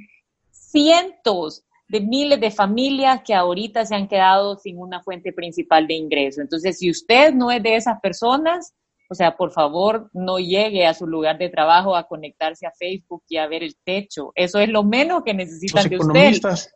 cientos 0.51 1.63
de 1.87 2.01
miles 2.01 2.41
de 2.41 2.51
familias 2.51 3.23
que 3.25 3.35
ahorita 3.35 3.87
se 3.87 3.95
han 3.95 4.09
quedado 4.09 4.57
sin 4.57 4.79
una 4.79 5.01
fuente 5.01 5.33
principal 5.33 5.87
de 5.87 5.95
ingreso. 5.95 6.41
Entonces, 6.41 6.81
si 6.81 6.91
usted 6.91 7.33
no 7.33 7.53
es 7.53 7.63
de 7.63 7.77
esas 7.77 8.01
personas, 8.01 8.75
o 9.09 9.15
sea, 9.15 9.37
por 9.37 9.53
favor, 9.53 10.11
no 10.13 10.39
llegue 10.39 10.87
a 10.87 10.95
su 10.95 11.07
lugar 11.07 11.39
de 11.39 11.49
trabajo 11.49 11.97
a 11.97 12.07
conectarse 12.07 12.67
a 12.67 12.73
Facebook 12.73 13.23
y 13.29 13.39
a 13.39 13.47
ver 13.47 13.63
el 13.63 13.77
techo. 13.85 14.33
Eso 14.35 14.59
es 14.59 14.69
lo 14.69 14.85
menos 14.85 15.23
que 15.25 15.35
necesitan 15.35 15.85
Los 15.85 15.91
de 15.91 15.97
economistas, 15.97 16.75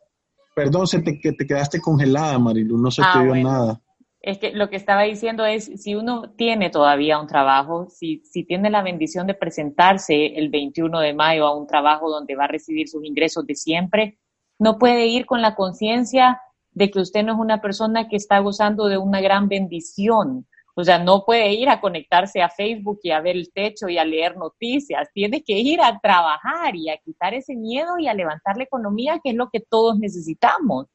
Perdón, 0.55 0.87
se 0.87 1.01
te, 1.01 1.19
que 1.19 1.31
te 1.31 1.47
quedaste 1.47 1.79
congelada, 1.79 2.37
Marilu, 2.37 2.77
no 2.77 2.91
se 2.91 3.01
te 3.01 3.07
ah, 3.07 3.23
nada. 3.23 3.81
Es 4.21 4.37
que 4.37 4.51
lo 4.51 4.69
que 4.69 4.75
estaba 4.75 5.03
diciendo 5.03 5.45
es, 5.45 5.65
si 5.81 5.95
uno 5.95 6.31
tiene 6.37 6.69
todavía 6.69 7.19
un 7.19 7.27
trabajo, 7.27 7.87
si, 7.89 8.21
si 8.23 8.43
tiene 8.45 8.69
la 8.69 8.83
bendición 8.83 9.27
de 9.27 9.33
presentarse 9.33 10.27
el 10.37 10.49
21 10.49 10.99
de 10.99 11.13
mayo 11.13 11.45
a 11.45 11.57
un 11.57 11.67
trabajo 11.67 12.09
donde 12.09 12.35
va 12.35 12.45
a 12.45 12.47
recibir 12.47 12.87
sus 12.87 13.03
ingresos 13.03 13.45
de 13.45 13.55
siempre, 13.55 14.19
no 14.59 14.77
puede 14.77 15.07
ir 15.07 15.25
con 15.25 15.41
la 15.41 15.55
conciencia 15.55 16.39
de 16.71 16.89
que 16.89 16.99
usted 16.99 17.23
no 17.23 17.33
es 17.33 17.39
una 17.39 17.61
persona 17.61 18.07
que 18.07 18.15
está 18.15 18.39
gozando 18.39 18.87
de 18.87 18.97
una 18.97 19.21
gran 19.21 19.49
bendición, 19.49 20.47
o 20.75 20.83
sea, 20.83 20.97
no 20.97 21.23
puede 21.25 21.53
ir 21.53 21.69
a 21.69 21.79
conectarse 21.79 22.41
a 22.41 22.49
Facebook 22.49 22.99
y 23.03 23.11
a 23.11 23.21
ver 23.21 23.35
el 23.35 23.51
techo 23.53 23.87
y 23.89 23.97
a 23.97 24.05
leer 24.05 24.35
noticias. 24.37 25.07
Tiene 25.13 25.43
que 25.43 25.59
ir 25.59 25.79
a 25.81 25.99
trabajar 25.99 26.75
y 26.75 26.89
a 26.89 26.97
quitar 26.97 27.33
ese 27.33 27.55
miedo 27.55 27.99
y 27.99 28.07
a 28.07 28.13
levantar 28.13 28.57
la 28.57 28.63
economía, 28.63 29.19
que 29.23 29.31
es 29.31 29.35
lo 29.35 29.49
que 29.51 29.59
todos 29.59 29.99
necesitamos. 29.99 30.87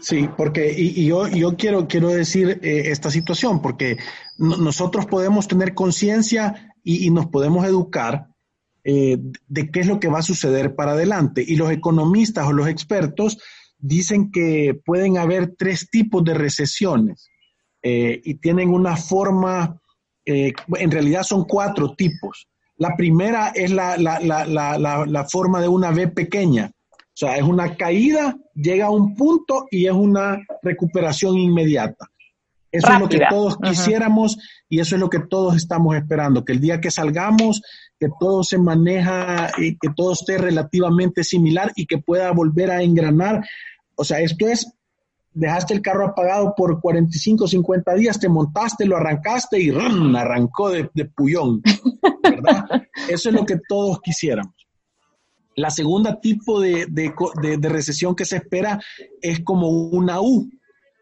Sí, 0.00 0.28
porque 0.36 0.74
y, 0.76 1.06
yo, 1.06 1.28
yo 1.28 1.56
quiero, 1.56 1.86
quiero 1.86 2.08
decir 2.08 2.60
eh, 2.62 2.90
esta 2.90 3.10
situación, 3.10 3.62
porque 3.62 3.98
nosotros 4.38 5.06
podemos 5.06 5.46
tener 5.46 5.74
conciencia 5.74 6.74
y, 6.82 7.10
nos 7.10 7.26
podemos 7.26 7.64
educar 7.66 8.28
eh, 8.84 9.18
de 9.48 9.70
qué 9.70 9.80
es 9.80 9.86
lo 9.86 10.00
que 10.00 10.08
va 10.08 10.20
a 10.20 10.22
suceder 10.22 10.74
para 10.74 10.92
adelante. 10.92 11.44
Y 11.46 11.56
los 11.56 11.70
economistas 11.70 12.46
o 12.46 12.52
los 12.52 12.68
expertos 12.68 13.38
dicen 13.78 14.30
que 14.30 14.78
pueden 14.84 15.18
haber 15.18 15.54
tres 15.56 15.88
tipos 15.90 16.24
de 16.24 16.34
recesiones. 16.34 17.29
Eh, 17.82 18.20
y 18.24 18.34
tienen 18.34 18.70
una 18.70 18.96
forma, 18.96 19.80
eh, 20.24 20.52
en 20.78 20.90
realidad 20.90 21.22
son 21.22 21.44
cuatro 21.44 21.94
tipos. 21.94 22.48
La 22.76 22.96
primera 22.96 23.52
es 23.54 23.70
la, 23.70 23.96
la, 23.96 24.18
la, 24.20 25.06
la, 25.06 25.24
forma 25.24 25.60
de 25.60 25.68
una 25.68 25.90
V 25.90 26.08
pequeña, 26.08 26.72
o 26.72 27.12
sea, 27.12 27.36
es 27.36 27.42
una 27.42 27.76
caída, 27.76 28.36
llega 28.54 28.86
a 28.86 28.90
un 28.90 29.14
punto 29.14 29.66
y 29.70 29.86
es 29.86 29.92
una 29.92 30.38
recuperación 30.62 31.36
inmediata. 31.36 32.06
Eso 32.72 32.92
es 32.92 33.00
lo 33.00 33.08
que 33.08 33.20
todos 33.28 33.58
quisiéramos 33.58 34.38
y 34.68 34.78
eso 34.78 34.94
es 34.94 35.00
lo 35.00 35.10
que 35.10 35.18
todos 35.18 35.56
estamos 35.56 35.96
esperando, 35.96 36.44
que 36.44 36.52
el 36.52 36.60
día 36.60 36.80
que 36.80 36.90
salgamos, 36.90 37.62
que 37.98 38.08
todo 38.18 38.44
se 38.44 38.58
maneja 38.58 39.50
y 39.58 39.76
que 39.76 39.88
todo 39.94 40.12
esté 40.12 40.38
relativamente 40.38 41.24
similar 41.24 41.72
y 41.74 41.86
que 41.86 41.98
pueda 41.98 42.30
volver 42.30 42.70
a 42.70 42.82
engranar. 42.82 43.44
O 43.96 44.04
sea, 44.04 44.20
esto 44.20 44.46
es 44.46 44.72
dejaste 45.32 45.74
el 45.74 45.82
carro 45.82 46.06
apagado 46.06 46.54
por 46.56 46.80
45, 46.80 47.46
50 47.46 47.94
días, 47.94 48.18
te 48.18 48.28
montaste, 48.28 48.86
lo 48.86 48.96
arrancaste 48.96 49.60
y 49.60 49.70
arrancó 49.70 50.70
de, 50.70 50.90
de 50.94 51.04
puyón, 51.04 51.62
¿verdad? 52.22 52.64
Eso 53.08 53.28
es 53.28 53.34
lo 53.34 53.44
que 53.44 53.60
todos 53.68 54.00
quisiéramos. 54.00 54.54
La 55.56 55.70
segunda 55.70 56.20
tipo 56.20 56.60
de, 56.60 56.86
de, 56.88 57.68
recesión 57.68 58.14
que 58.14 58.24
se 58.24 58.36
espera 58.36 58.80
es 59.20 59.40
como 59.40 59.68
una 59.68 60.20
U, 60.20 60.48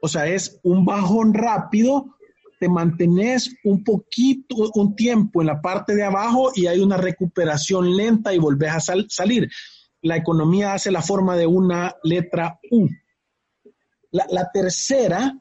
o 0.00 0.08
sea, 0.08 0.26
es 0.26 0.58
un 0.62 0.84
bajón 0.84 1.34
rápido, 1.34 2.16
te 2.58 2.68
mantenés 2.68 3.54
un 3.62 3.84
poquito, 3.84 4.70
un 4.74 4.96
tiempo 4.96 5.40
en 5.42 5.46
la 5.46 5.60
parte 5.60 5.94
de 5.94 6.02
abajo 6.02 6.50
y 6.54 6.66
hay 6.66 6.80
una 6.80 6.96
recuperación 6.96 7.96
lenta 7.96 8.34
y 8.34 8.38
volvés 8.38 8.72
a 8.72 8.80
salir. 9.08 9.48
La 10.02 10.16
economía 10.16 10.74
hace 10.74 10.90
la 10.90 11.02
forma 11.02 11.36
de 11.36 11.46
una 11.46 11.94
letra 12.02 12.58
U. 12.70 12.88
La, 14.10 14.50
tercera, 14.52 15.38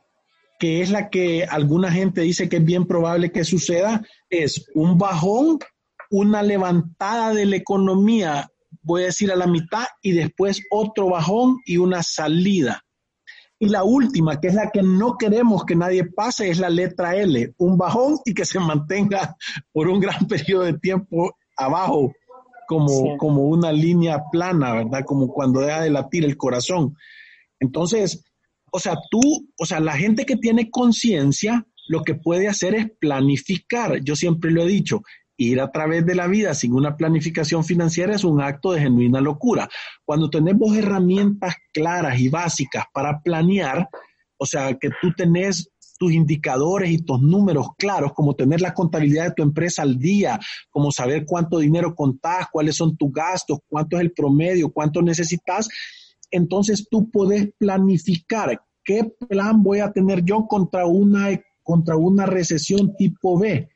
que 0.60 0.82
es 0.82 0.92
la 0.92 1.10
que 1.10 1.46
alguna 1.46 1.92
gente 1.92 2.22
dice 2.22 2.50
que 2.50 2.58
es 2.58 2.66
bien 2.66 2.86
probable 2.86 3.32
que 3.32 3.44
suceda, 3.44 4.02
es 4.30 4.70
un 4.74 4.98
bajón, 4.98 5.60
una 6.10 6.44
levantada 6.44 7.34
de 7.34 7.46
la 7.46 7.56
economía, 7.56 8.50
voy 8.82 9.04
a 9.04 9.06
decir 9.06 9.32
a 9.32 9.36
la 9.36 9.48
mitad, 9.48 9.86
y 10.02 10.12
después 10.12 10.62
otro 10.70 11.10
bajón 11.10 11.58
y 11.66 11.78
una 11.78 12.04
salida. 12.04 12.84
Y 13.60 13.70
la 13.70 13.84
última, 13.84 14.40
que 14.40 14.50
es 14.50 14.54
la 14.54 14.70
que 14.70 14.84
no 14.84 15.18
queremos 15.18 15.66
que 15.66 15.76
nadie 15.76 16.06
pase, 16.06 16.50
es 16.50 16.60
la 16.60 16.70
letra 16.70 17.16
L, 17.16 17.54
un 17.58 17.78
bajón 17.78 18.20
y 18.24 18.34
que 18.34 18.46
se 18.46 18.60
mantenga 18.60 19.36
por 19.72 19.88
un 19.88 20.00
gran 20.00 20.28
periodo 20.28 20.64
de 20.64 20.78
tiempo 20.78 21.36
abajo, 21.58 22.14
como, 22.68 23.18
como 23.18 23.44
una 23.44 23.72
línea 23.72 24.24
plana, 24.32 24.74
¿verdad? 24.74 25.06
Como 25.06 25.30
cuando 25.30 25.62
deja 25.62 25.82
de 25.82 25.90
latir 25.90 26.26
el 26.26 26.38
corazón. 26.38 26.96
Entonces, 27.60 28.24
o 28.72 28.80
sea, 28.80 28.96
tú, 29.10 29.22
o 29.58 29.66
sea, 29.66 29.80
la 29.80 29.98
gente 29.98 30.26
que 30.26 30.36
tiene 30.36 30.70
conciencia, 30.70 31.66
lo 31.88 32.04
que 32.04 32.16
puede 32.16 32.48
hacer 32.48 32.76
es 32.76 32.92
planificar. 33.00 34.02
Yo 34.04 34.16
siempre 34.16 34.52
lo 34.52 34.64
he 34.64 34.68
dicho, 34.68 35.02
ir 35.38 35.62
a 35.62 35.72
través 35.72 36.06
de 36.06 36.16
la 36.16 36.28
vida 36.28 36.54
sin 36.54 36.74
una 36.74 36.98
planificación 36.98 37.64
financiera 37.64 38.16
es 38.16 38.24
un 38.24 38.42
acto 38.42 38.72
de 38.72 38.82
genuina 38.82 39.22
locura. 39.22 39.70
Cuando 40.04 40.30
tenemos 40.30 40.76
herramientas 40.76 41.56
claras 41.72 42.20
y 42.20 42.30
básicas 42.30 42.86
para 42.94 43.22
planear, 43.22 43.88
o 44.38 44.46
sea, 44.46 44.76
que 44.76 44.90
tú 45.02 45.14
tenés 45.16 45.70
tus 45.98 46.12
indicadores 46.12 46.92
y 46.92 47.00
tus 47.00 47.22
números 47.22 47.70
claros, 47.78 48.14
como 48.14 48.36
tener 48.36 48.62
la 48.62 48.74
contabilidad 48.74 49.26
de 49.26 49.34
tu 49.34 49.44
empresa 49.44 49.82
al 49.82 49.98
día, 49.98 50.40
como 50.70 50.92
saber 50.92 51.26
cuánto 51.26 51.60
dinero 51.60 51.96
contás, 51.96 52.48
cuáles 52.52 52.76
son 52.76 52.96
tus 52.98 53.12
gastos, 53.12 53.60
cuánto 53.68 53.98
es 53.98 54.04
el 54.04 54.12
promedio, 54.12 54.72
cuánto 54.72 55.02
necesitas, 55.02 55.68
entonces 56.32 56.88
tú 56.90 57.10
puedes 57.10 57.50
planificar 57.58 58.62
qué 58.84 59.04
plan 59.28 59.62
voy 59.62 59.80
a 59.80 59.92
tener 59.92 60.24
yo 60.24 60.48
contra 60.48 60.86
una, 60.86 61.40
contra 61.62 61.98
una 61.98 62.26
recesión 62.26 62.96
tipo 62.96 63.38
B, 63.38 63.70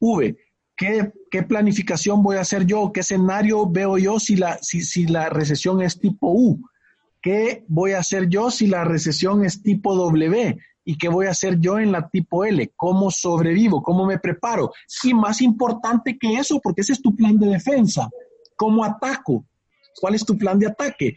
V. 0.00 0.36
¿Qué, 0.76 1.12
¿Qué, 1.30 1.42
planificación 1.44 2.22
voy 2.22 2.36
a 2.36 2.40
hacer 2.40 2.66
yo? 2.66 2.90
¿Qué 2.92 3.00
escenario 3.00 3.70
veo 3.70 3.96
yo 3.96 4.18
si 4.18 4.34
la, 4.34 4.58
si, 4.60 4.82
si 4.82 5.06
la 5.06 5.28
recesión 5.28 5.82
es 5.82 6.00
tipo 6.00 6.32
U? 6.32 6.60
¿Qué 7.22 7.64
voy 7.68 7.92
a 7.92 8.00
hacer 8.00 8.28
yo 8.28 8.50
si 8.50 8.66
la 8.66 8.84
recesión 8.84 9.44
es 9.44 9.62
tipo 9.62 9.94
W? 9.94 10.58
¿Y 10.84 10.98
qué 10.98 11.08
voy 11.08 11.26
a 11.26 11.30
hacer 11.30 11.60
yo 11.60 11.78
en 11.78 11.92
la 11.92 12.08
tipo 12.08 12.44
L? 12.44 12.72
¿Cómo 12.76 13.10
sobrevivo? 13.10 13.82
¿Cómo 13.82 14.04
me 14.04 14.18
preparo? 14.18 14.72
Y 15.04 15.14
más 15.14 15.40
importante 15.40 16.18
que 16.18 16.34
eso, 16.34 16.60
porque 16.62 16.80
ese 16.80 16.92
es 16.94 17.02
tu 17.02 17.14
plan 17.14 17.38
de 17.38 17.48
defensa. 17.48 18.08
¿Cómo 18.56 18.84
ataco? 18.84 19.46
¿Cuál 20.00 20.14
es 20.14 20.24
tu 20.24 20.36
plan 20.36 20.58
de 20.58 20.66
ataque? 20.66 21.16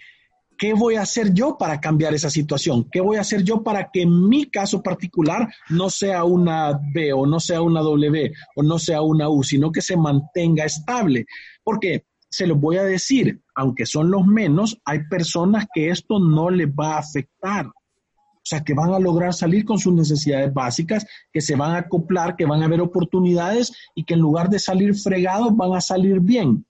¿Qué 0.58 0.74
voy 0.74 0.96
a 0.96 1.04
hacer 1.04 1.34
yo 1.34 1.58
para 1.58 1.80
cambiar 1.80 2.14
esa 2.14 2.30
situación? 2.30 2.88
¿Qué 2.92 3.00
voy 3.00 3.18
a 3.18 3.22
hacer 3.22 3.44
yo 3.44 3.62
para 3.62 3.92
que 3.92 4.06
mi 4.06 4.50
caso 4.50 4.82
particular 4.82 5.48
no 5.70 5.90
sea 5.90 6.24
una 6.24 6.80
B 6.94 7.14
o 7.14 7.28
no 7.28 7.40
sea 7.40 7.62
una 7.62 7.82
W 7.82 8.34
o 8.56 8.64
no 8.64 8.80
sea 8.80 9.02
una 9.02 9.30
U, 9.30 9.44
sino 9.44 9.72
que 9.72 9.82
se 9.82 9.96
mantenga 9.96 10.66
estable? 10.66 11.26
Porque 11.64 12.06
se 12.30 12.48
los 12.48 12.60
voy 12.60 12.78
a 12.78 12.84
decir, 12.84 13.42
aunque 13.56 13.86
son 13.86 14.10
los 14.10 14.26
menos, 14.26 14.80
hay 14.84 15.04
personas 15.10 15.68
que 15.74 15.90
esto 15.90 16.20
no 16.20 16.50
les 16.50 16.68
va 16.68 16.96
a 16.96 17.00
afectar. 17.00 17.68
O 17.68 18.50
sea, 18.50 18.64
que 18.64 18.74
van 18.74 18.94
a 18.94 19.00
lograr 19.00 19.34
salir 19.34 19.66
con 19.66 19.78
sus 19.78 19.94
necesidades 19.94 20.54
básicas, 20.54 21.06
que 21.34 21.42
se 21.42 21.56
van 21.56 21.72
a 21.72 21.80
acoplar, 21.80 22.36
que 22.36 22.46
van 22.46 22.62
a 22.62 22.66
haber 22.66 22.82
oportunidades 22.82 23.74
y 23.94 24.06
que 24.06 24.14
en 24.14 24.22
lugar 24.22 24.50
de 24.50 24.58
salir 24.58 24.96
fregados 24.96 25.56
van 25.56 25.74
a 25.74 25.82
salir 25.82 26.20
bien. 26.22 26.66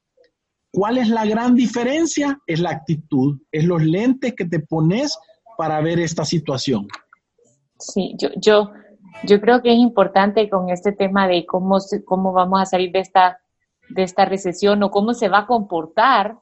¿Cuál 0.78 1.00
es 1.00 1.10
la 1.10 1.26
gran 1.26 1.56
diferencia? 1.56 2.40
Es 2.46 2.60
la 2.60 2.70
actitud, 2.70 3.42
es 3.52 3.66
los 3.66 3.82
lentes 3.82 4.36
que 4.36 4.46
te 4.46 4.60
pones 4.60 5.18
para 5.58 5.82
ver 5.82 6.00
esta 6.00 6.24
situación. 6.24 6.88
Sí, 7.80 8.14
yo, 8.20 8.30
yo, 8.36 8.70
yo 9.24 9.42
creo 9.42 9.64
que 9.64 9.72
es 9.72 9.80
importante 9.80 10.48
con 10.52 10.70
este 10.70 10.92
tema 10.92 11.28
de 11.28 11.48
cómo, 11.48 11.80
cómo 12.06 12.32
vamos 12.32 12.62
a 12.62 12.68
salir 12.68 12.92
de 12.92 13.00
esta, 13.00 13.40
de 13.90 14.04
esta 14.04 14.26
recesión 14.26 14.84
o 14.84 14.92
cómo 14.92 15.16
se 15.16 15.30
va 15.30 15.40
a 15.40 15.48
comportar. 15.48 16.38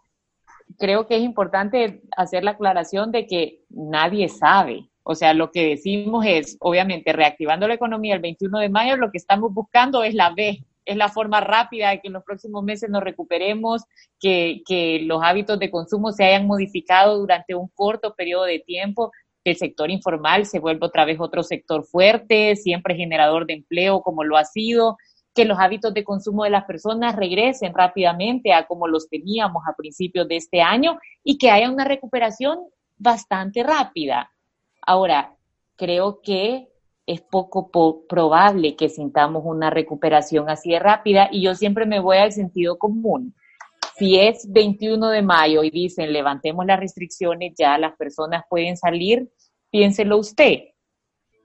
Creo 0.78 1.08
que 1.08 1.16
es 1.16 1.24
importante 1.24 2.02
hacer 2.18 2.44
la 2.44 2.52
aclaración 2.52 3.14
de 3.14 3.28
que 3.28 3.62
nadie 3.70 4.28
sabe. 4.28 4.90
O 5.04 5.16
sea, 5.16 5.34
lo 5.34 5.50
que 5.50 5.66
decimos 5.66 6.26
es, 6.28 6.58
obviamente, 6.60 7.14
reactivando 7.14 7.70
la 7.70 7.76
economía 7.76 8.16
el 8.16 8.22
21 8.22 8.60
de 8.60 8.68
mayo, 8.68 8.98
lo 8.98 9.12
que 9.12 9.18
estamos 9.18 9.54
buscando 9.54 10.04
es 10.04 10.14
la 10.14 10.32
B, 10.32 10.66
es 10.86 10.96
la 10.96 11.10
forma 11.10 11.42
rápida 11.42 11.90
de 11.90 12.00
que 12.00 12.08
en 12.08 12.14
los 12.14 12.24
próximos 12.24 12.64
meses 12.64 12.90
nos 12.90 13.04
recuperemos, 13.04 13.84
que, 14.20 14.62
que 14.66 15.00
los 15.04 15.22
hábitos 15.24 15.60
de 15.60 15.72
consumo 15.72 16.12
se 16.12 16.24
hayan 16.24 16.48
modificado 16.48 17.18
durante 17.18 17.56
un 17.56 17.68
corto 17.70 18.14
periodo 18.14 18.46
de 18.46 18.60
tiempo, 18.60 19.12
que 19.44 19.52
el 19.52 19.58
sector 19.58 19.92
informal 19.92 20.46
se 20.46 20.60
vuelva 20.60 20.88
otra 20.88 21.06
vez 21.06 21.20
otro 21.20 21.44
sector 21.44 21.86
fuerte, 21.86 22.56
siempre 22.56 22.96
generador 22.96 23.46
de 23.46 23.54
empleo 23.54 24.02
como 24.02 24.24
lo 24.24 24.38
ha 24.38 24.46
sido, 24.46 24.98
que 25.36 25.46
los 25.46 25.60
hábitos 25.60 25.94
de 25.94 26.04
consumo 26.04 26.46
de 26.46 26.50
las 26.50 26.64
personas 26.64 27.16
regresen 27.16 27.74
rápidamente 27.74 28.54
a 28.54 28.66
como 28.66 28.88
los 28.88 29.10
teníamos 29.10 29.64
a 29.68 29.76
principios 29.76 30.28
de 30.28 30.38
este 30.38 30.62
año 30.62 30.98
y 31.24 31.38
que 31.38 31.52
haya 31.52 31.70
una 31.70 31.84
recuperación 31.84 32.60
bastante 32.98 33.62
rápida. 33.62 34.32
Ahora, 34.82 35.36
creo 35.76 36.22
que 36.22 36.70
es 37.06 37.22
poco 37.22 37.70
probable 38.08 38.76
que 38.76 38.90
sintamos 38.90 39.44
una 39.46 39.70
recuperación 39.70 40.50
así 40.50 40.72
de 40.72 40.80
rápida 40.80 41.30
y 41.32 41.44
yo 41.44 41.56
siempre 41.56 41.86
me 41.86 42.00
voy 42.00 42.18
al 42.18 42.32
sentido 42.32 42.78
común. 42.78 43.36
Si 43.98 44.20
es 44.20 44.52
21 44.52 45.10
de 45.10 45.22
mayo 45.22 45.64
y 45.64 45.70
dicen 45.70 46.12
levantemos 46.12 46.66
las 46.66 46.80
restricciones, 46.80 47.54
ya 47.58 47.78
las 47.78 47.96
personas 47.96 48.44
pueden 48.50 48.76
salir, 48.76 49.30
piénselo 49.70 50.18
usted. 50.18 50.64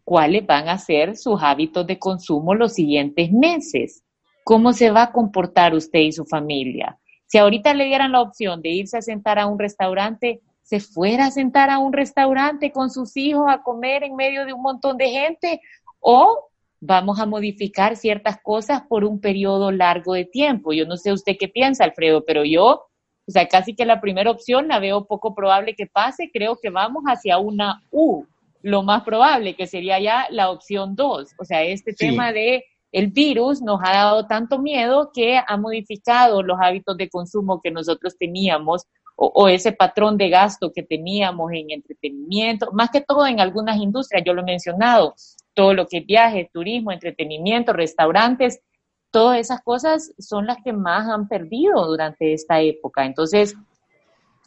¿Cuáles 0.03 0.46
van 0.46 0.68
a 0.68 0.79
ser 0.79 1.16
sus 1.16 1.40
hábitos 1.42 1.87
de 1.87 1.99
consumo 1.99 2.55
los 2.55 2.73
siguientes 2.73 3.31
meses? 3.31 4.03
¿Cómo 4.42 4.73
se 4.73 4.90
va 4.90 5.05
a 5.05 5.12
comportar 5.12 5.75
usted 5.75 6.01
y 6.01 6.12
su 6.12 6.25
familia? 6.25 6.99
Si 7.27 7.38
ahorita 7.38 7.75
le 7.75 7.85
dieran 7.85 8.12
la 8.12 8.23
opción 8.23 8.62
de 8.62 8.70
irse 8.70 8.96
a 8.96 9.03
sentar 9.03 9.38
a 9.38 9.46
un 9.46 9.59
restaurante, 9.59 10.40
se 10.62 10.81
fuera 10.81 11.27
a 11.27 11.31
sentar 11.31 11.70
a 11.70 11.79
un 11.79 11.92
restaurante 11.92 12.73
con 12.73 12.90
sus 12.90 13.16
hijos 13.16 13.46
a 13.49 13.62
comer 13.62 14.05
en 14.05 14.16
medio 14.16 14.44
de 14.44 14.53
un 14.53 14.62
montón 14.62 14.96
de 14.96 15.11
gente 15.11 15.61
o 15.99 16.51
vamos 16.81 17.20
a 17.20 17.27
modificar 17.27 17.96
ciertas 17.96 18.40
cosas 18.42 18.83
por 18.88 19.05
un 19.05 19.20
periodo 19.20 19.70
largo 19.70 20.14
de 20.14 20.25
tiempo. 20.25 20.73
Yo 20.73 20.87
no 20.87 20.96
sé 20.96 21.12
usted 21.12 21.37
qué 21.38 21.49
piensa, 21.49 21.85
Alfredo, 21.85 22.25
pero 22.25 22.44
yo, 22.44 22.87
o 23.27 23.31
sea, 23.31 23.46
casi 23.49 23.75
que 23.75 23.85
la 23.85 24.01
primera 24.01 24.31
opción 24.31 24.68
la 24.68 24.79
veo 24.79 25.05
poco 25.05 25.35
probable 25.35 25.75
que 25.75 25.87
pase, 25.87 26.31
creo 26.33 26.59
que 26.61 26.70
vamos 26.70 27.05
hacia 27.05 27.38
una 27.38 27.83
U, 27.90 28.25
lo 28.62 28.83
más 28.83 29.03
probable 29.03 29.55
que 29.55 29.66
sería 29.66 30.01
ya 30.01 30.27
la 30.31 30.51
opción 30.51 30.96
2. 30.96 31.35
O 31.38 31.44
sea, 31.44 31.62
este 31.62 31.92
tema 31.92 32.33
de 32.33 32.64
el 32.92 33.09
virus 33.09 33.62
nos 33.62 33.81
ha 33.85 33.92
dado 33.92 34.27
tanto 34.27 34.59
miedo 34.59 35.11
que 35.14 35.38
ha 35.38 35.57
modificado 35.57 36.42
los 36.42 36.59
hábitos 36.61 36.96
de 36.96 37.09
consumo 37.09 37.61
que 37.62 37.70
nosotros 37.70 38.16
teníamos 38.18 38.87
o, 39.22 39.48
ese 39.48 39.72
patrón 39.72 40.16
de 40.16 40.30
gasto 40.30 40.72
que 40.72 40.83
teníamos 40.83 41.52
en 41.52 41.70
entretenimiento, 41.70 42.72
más 42.72 42.88
que 42.88 43.02
todo 43.02 43.26
en 43.26 43.38
algunas 43.38 43.76
industrias, 43.76 44.24
yo 44.24 44.33
lo 44.33 44.40
he 44.40 44.46
mencionado, 44.46 45.14
todo 45.52 45.74
lo 45.74 45.87
que 45.87 45.98
es 45.98 46.06
viajes, 46.06 46.50
turismo, 46.50 46.90
entretenimiento, 46.90 47.74
restaurantes, 47.74 48.62
todas 49.11 49.38
esas 49.38 49.61
cosas 49.61 50.14
son 50.18 50.46
las 50.46 50.56
que 50.64 50.72
más 50.72 51.06
han 51.06 51.28
perdido 51.28 51.87
durante 51.87 52.33
esta 52.33 52.62
época. 52.62 53.04
Entonces, 53.04 53.54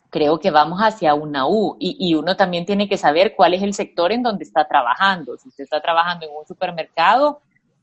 creo 0.10 0.40
que 0.40 0.50
vamos 0.50 0.80
hacia 0.80 1.14
una 1.14 1.48
U 1.48 1.78
y, 1.80 1.96
y, 2.00 2.16
uno 2.16 2.36
también 2.36 2.66
tiene 2.66 2.90
que 2.90 2.98
saber 2.98 3.36
cuál 3.36 3.54
es 3.54 3.62
el 3.62 3.76
sector 3.76 4.12
en 4.12 4.24
donde 4.24 4.44
está 4.44 4.68
trabajando. 4.68 5.38
Si 5.38 5.50
usted 5.50 5.66
está 5.66 5.82
trabajando 5.82 6.26
en 6.26 6.32
un 6.36 6.48
supermercado, 6.48 7.30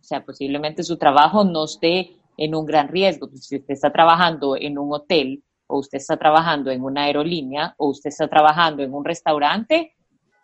o 0.01 0.03
sea, 0.03 0.25
posiblemente 0.25 0.83
su 0.83 0.97
trabajo 0.97 1.45
no 1.45 1.67
esté 1.67 2.17
en 2.37 2.57
un 2.57 2.67
gran 2.67 2.89
riesgo. 2.89 3.29
Si 3.29 3.59
usted 3.59 3.75
está 3.75 3.93
trabajando 3.93 4.57
en 4.57 4.77
un 4.77 4.93
hotel, 4.93 5.45
o 5.71 5.79
usted 5.79 5.99
está 5.99 6.17
trabajando 6.17 6.71
en 6.71 6.83
una 6.83 7.05
aerolínea, 7.05 7.75
o 7.79 7.89
usted 7.89 8.11
está 8.11 8.29
trabajando 8.29 8.83
en 8.83 8.93
un 8.93 9.05
restaurante, 9.05 9.95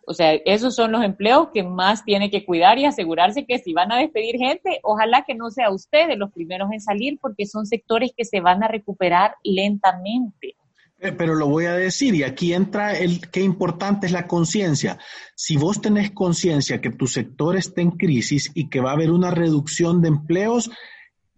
o 0.09 0.13
sea, 0.13 0.33
esos 0.45 0.73
son 0.73 0.93
los 0.93 1.03
empleos 1.03 1.49
que 1.53 1.63
más 1.63 2.05
tiene 2.05 2.31
que 2.31 2.45
cuidar 2.45 2.79
y 2.79 2.85
asegurarse 2.85 3.45
que 3.45 3.59
si 3.59 3.73
van 3.73 3.91
a 3.91 3.97
despedir 3.97 4.37
gente, 4.37 4.79
ojalá 4.81 5.25
que 5.27 5.35
no 5.35 5.49
sea 5.49 5.69
usted 5.69 6.07
de 6.07 6.15
los 6.15 6.31
primeros 6.31 6.71
en 6.71 6.79
salir, 6.79 7.19
porque 7.21 7.45
son 7.45 7.65
sectores 7.65 8.11
que 8.15 8.23
se 8.23 8.39
van 8.39 8.63
a 8.63 8.69
recuperar 8.69 9.35
lentamente. 9.43 10.55
Eh, 10.99 11.11
pero 11.11 11.35
lo 11.35 11.49
voy 11.49 11.65
a 11.65 11.73
decir, 11.73 12.15
y 12.15 12.23
aquí 12.23 12.53
entra 12.53 12.97
el 12.97 13.29
qué 13.29 13.41
importante 13.41 14.05
es 14.05 14.13
la 14.13 14.27
conciencia. 14.27 14.97
Si 15.35 15.57
vos 15.57 15.81
tenés 15.81 16.11
conciencia 16.11 16.79
que 16.79 16.89
tu 16.89 17.05
sector 17.05 17.57
está 17.57 17.81
en 17.81 17.91
crisis 17.91 18.49
y 18.55 18.69
que 18.69 18.79
va 18.79 18.91
a 18.91 18.93
haber 18.93 19.11
una 19.11 19.31
reducción 19.31 20.01
de 20.01 20.07
empleos, 20.07 20.71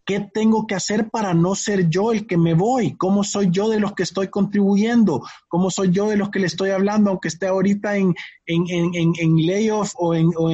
¿Qué 0.10 0.22
tengo 0.34 0.66
que 0.66 0.74
hacer 0.74 1.12
para 1.12 1.36
no 1.36 1.54
ser 1.54 1.88
yo 1.88 2.12
el 2.12 2.26
que 2.26 2.36
me 2.36 2.56
voy? 2.56 2.98
¿Cómo 2.98 3.24
soy 3.24 3.50
yo 3.52 3.70
de 3.70 3.80
los 3.80 3.94
que 3.94 4.02
estoy 4.02 4.30
contribuyendo? 4.30 5.22
¿Cómo 5.48 5.70
soy 5.70 5.92
yo 5.92 6.10
de 6.10 6.18
los 6.18 6.32
que 6.32 6.40
le 6.40 6.48
estoy 6.48 6.72
hablando, 6.72 7.12
aunque 7.12 7.28
esté 7.28 7.46
ahorita 7.46 7.96
en, 7.96 8.16
en, 8.48 8.64
en, 8.68 9.14
en 9.20 9.46
layoff 9.46 9.94
o 10.00 10.16
en, 10.16 10.32
o, 10.36 10.50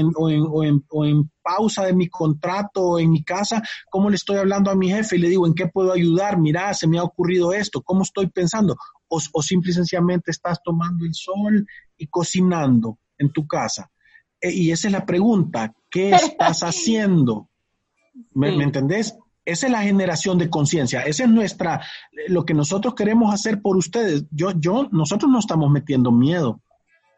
o, 0.89 1.25
pausa 1.41 1.85
de 1.85 1.93
mi 1.93 2.09
contrato 2.09 2.81
o 2.81 2.99
en 2.99 3.11
mi 3.11 3.23
casa? 3.23 3.63
¿Cómo 3.89 4.09
le 4.09 4.17
estoy 4.17 4.35
hablando 4.35 4.69
a 4.69 4.75
mi 4.75 4.89
jefe 4.89 5.15
y 5.15 5.19
le 5.19 5.29
digo, 5.29 5.47
¿en 5.47 5.53
qué 5.53 5.67
puedo 5.67 5.93
ayudar? 5.93 6.37
Mira, 6.37 6.73
se 6.73 6.85
me 6.85 6.99
ha 6.99 7.03
ocurrido 7.03 7.53
esto, 7.53 7.81
¿cómo 7.81 8.03
estoy 8.03 8.27
pensando? 8.27 8.75
O, 9.07 9.21
o 9.31 9.41
simple 9.41 9.71
y 9.71 9.75
sencillamente 9.75 10.31
estás 10.31 10.61
tomando 10.61 11.05
el 11.05 11.13
sol 11.13 11.65
y 11.95 12.07
cocinando 12.07 12.99
en 13.17 13.31
tu 13.31 13.47
casa. 13.47 13.89
E, 14.41 14.51
y 14.51 14.71
esa 14.71 14.89
es 14.89 14.91
la 14.91 15.05
pregunta, 15.05 15.73
¿qué 15.89 16.09
estás 16.09 16.59
haciendo? 16.59 17.47
¿Me, 18.33 18.51
¿Me 18.51 18.65
entendés? 18.65 19.17
Esa 19.45 19.67
es 19.67 19.71
la 19.71 19.83
generación 19.83 20.37
de 20.37 20.49
conciencia, 20.49 21.01
esa 21.01 21.23
es 21.23 21.29
nuestra, 21.29 21.85
lo 22.27 22.45
que 22.45 22.55
nosotros 22.55 22.95
queremos 22.95 23.33
hacer 23.33 23.61
por 23.61 23.77
ustedes. 23.77 24.25
Yo, 24.31 24.51
yo, 24.59 24.89
nosotros 24.91 25.31
no 25.31 25.39
estamos 25.39 25.69
metiendo 25.69 26.11
miedo. 26.11 26.61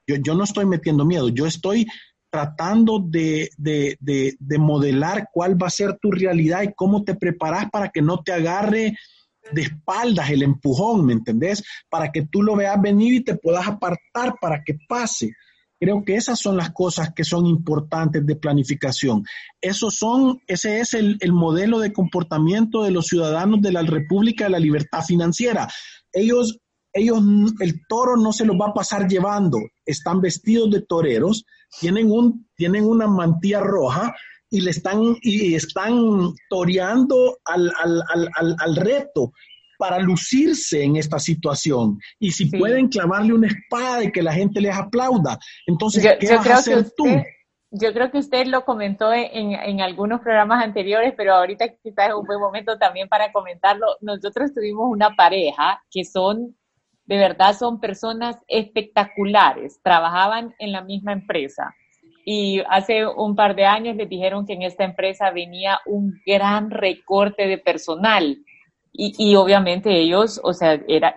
Yo, 0.06 0.18
yo 0.18 0.36
no 0.36 0.44
estoy 0.44 0.66
metiendo 0.66 1.06
miedo, 1.06 1.30
yo 1.30 1.46
estoy 1.46 1.88
tratando 2.30 3.00
de, 3.00 3.50
de, 3.58 3.98
de, 4.02 4.36
de, 4.40 4.58
modelar 4.58 5.30
cuál 5.32 5.62
va 5.62 5.68
a 5.68 5.72
ser 5.72 5.98
tu 5.98 6.12
realidad 6.12 6.63
y 6.63 6.74
cómo 6.74 7.04
te 7.04 7.16
preparas 7.16 7.70
para 7.72 7.90
que 7.90 8.02
no 8.02 8.22
te 8.22 8.34
agarre 8.34 8.98
de 9.52 9.62
espaldas 9.62 10.30
el 10.30 10.44
empujón, 10.44 11.06
¿me 11.06 11.13
entendés? 11.13 11.63
Para 11.90 12.12
que 12.12 12.24
tú 12.24 12.44
lo 12.44 12.56
veas 12.56 12.82
venir 12.82 13.13
y 13.13 13.24
te 13.24 13.36
puedas 13.36 13.68
apartar 13.68 14.36
para 14.42 14.62
que 14.63 14.78
pase. 14.88 15.32
Creo 15.80 16.04
que 16.04 16.16
esas 16.16 16.40
son 16.40 16.58
las 16.58 16.72
cosas 16.72 17.13
que 17.13 17.24
son 17.24 17.46
importantes 17.46 18.26
de 18.26 18.36
planificación. 18.36 19.24
Esos 19.62 19.96
son, 19.98 20.40
ese 20.48 20.80
es 20.80 20.94
el, 20.94 21.18
el 21.20 21.32
modelo 21.32 21.80
de 21.80 21.94
comportamiento 21.94 22.84
de 22.84 22.92
los 22.92 23.06
ciudadanos 23.08 23.62
de 23.62 23.72
la 23.72 23.84
República 23.84 24.46
de 24.46 24.52
la 24.52 24.60
Libertad 24.60 25.04
Financiera. 25.04 25.68
Ellos 26.12 26.60
ellos, 26.98 27.22
el 27.60 27.86
toro 27.88 28.18
no 28.18 28.34
se 28.34 28.46
los 28.46 28.56
va 28.56 28.68
a 28.68 28.74
pasar 28.74 29.08
llevando, 29.08 29.60
están 29.86 30.20
vestidos 30.20 30.72
de 30.72 30.82
toreros, 30.82 31.46
tienen, 31.80 32.12
un, 32.12 32.48
tienen 32.56 32.86
una 32.86 33.08
mantilla 33.08 33.60
roja 33.60 34.16
y 34.50 34.62
le 34.62 34.72
están, 34.72 35.16
y 35.22 35.54
están 35.54 36.34
toreando 36.50 37.38
al, 37.46 37.72
al, 37.78 38.04
al, 38.36 38.56
al 38.58 38.76
reto 38.76 39.32
para 39.78 40.00
lucirse 40.00 40.84
en 40.84 40.96
esta 40.96 41.20
situación. 41.20 42.00
Y 42.20 42.32
si 42.32 42.46
pueden 42.46 42.88
clavarle 42.88 43.34
una 43.34 43.48
espada 43.48 44.04
y 44.04 44.12
que 44.12 44.24
la 44.24 44.34
gente 44.34 44.62
les 44.62 44.76
aplauda, 44.76 45.38
entonces, 45.66 46.04
¿qué 46.20 46.36
vas 46.36 46.48
a 46.48 46.56
hacer 46.56 46.92
tú? 46.96 47.06
Yo 47.70 47.92
creo 47.94 48.10
que 48.12 48.20
usted 48.20 48.48
lo 48.48 48.63
comentó 48.63 49.13
en, 49.13 49.52
en, 49.52 49.82
algunos 49.82 50.22
programas 50.22 50.63
anteriores, 50.63 51.13
pero 51.18 51.36
ahorita 51.36 51.68
quizás 51.84 52.10
es 52.10 52.13
un 52.13 52.26
buen 52.26 52.40
momento 52.40 52.78
también 52.78 53.10
para 53.10 53.32
comentarlo. 53.34 53.88
Nosotros 54.00 54.54
tuvimos 54.54 54.86
una 54.90 55.16
pareja 55.16 55.84
que 55.92 56.06
son 56.06 56.56
de 57.08 57.18
verdad 57.18 57.56
son 57.58 57.80
personas 57.80 58.38
espectaculares, 58.48 59.80
trabajaban 59.82 60.54
en 60.60 60.74
la 60.74 60.82
misma 60.82 61.13
empresa. 61.13 61.74
Y 62.26 62.62
hace 62.70 63.08
un 63.08 63.36
par 63.36 63.56
de 63.56 63.66
años 63.66 63.96
les 63.96 64.10
dijeron 64.10 64.46
que 64.46 64.54
en 64.54 64.63
esta 64.63 64.84
empresa 64.84 65.32
venía 65.32 65.80
un 65.86 66.22
gran 66.26 66.70
recorte 66.70 67.48
de 67.48 67.58
personal. 67.58 68.38
Y, 69.00 69.36
obviamente 69.36 69.92
ellos, 69.92 70.42
o 70.44 70.54
sea, 70.54 70.82
era, 70.88 71.14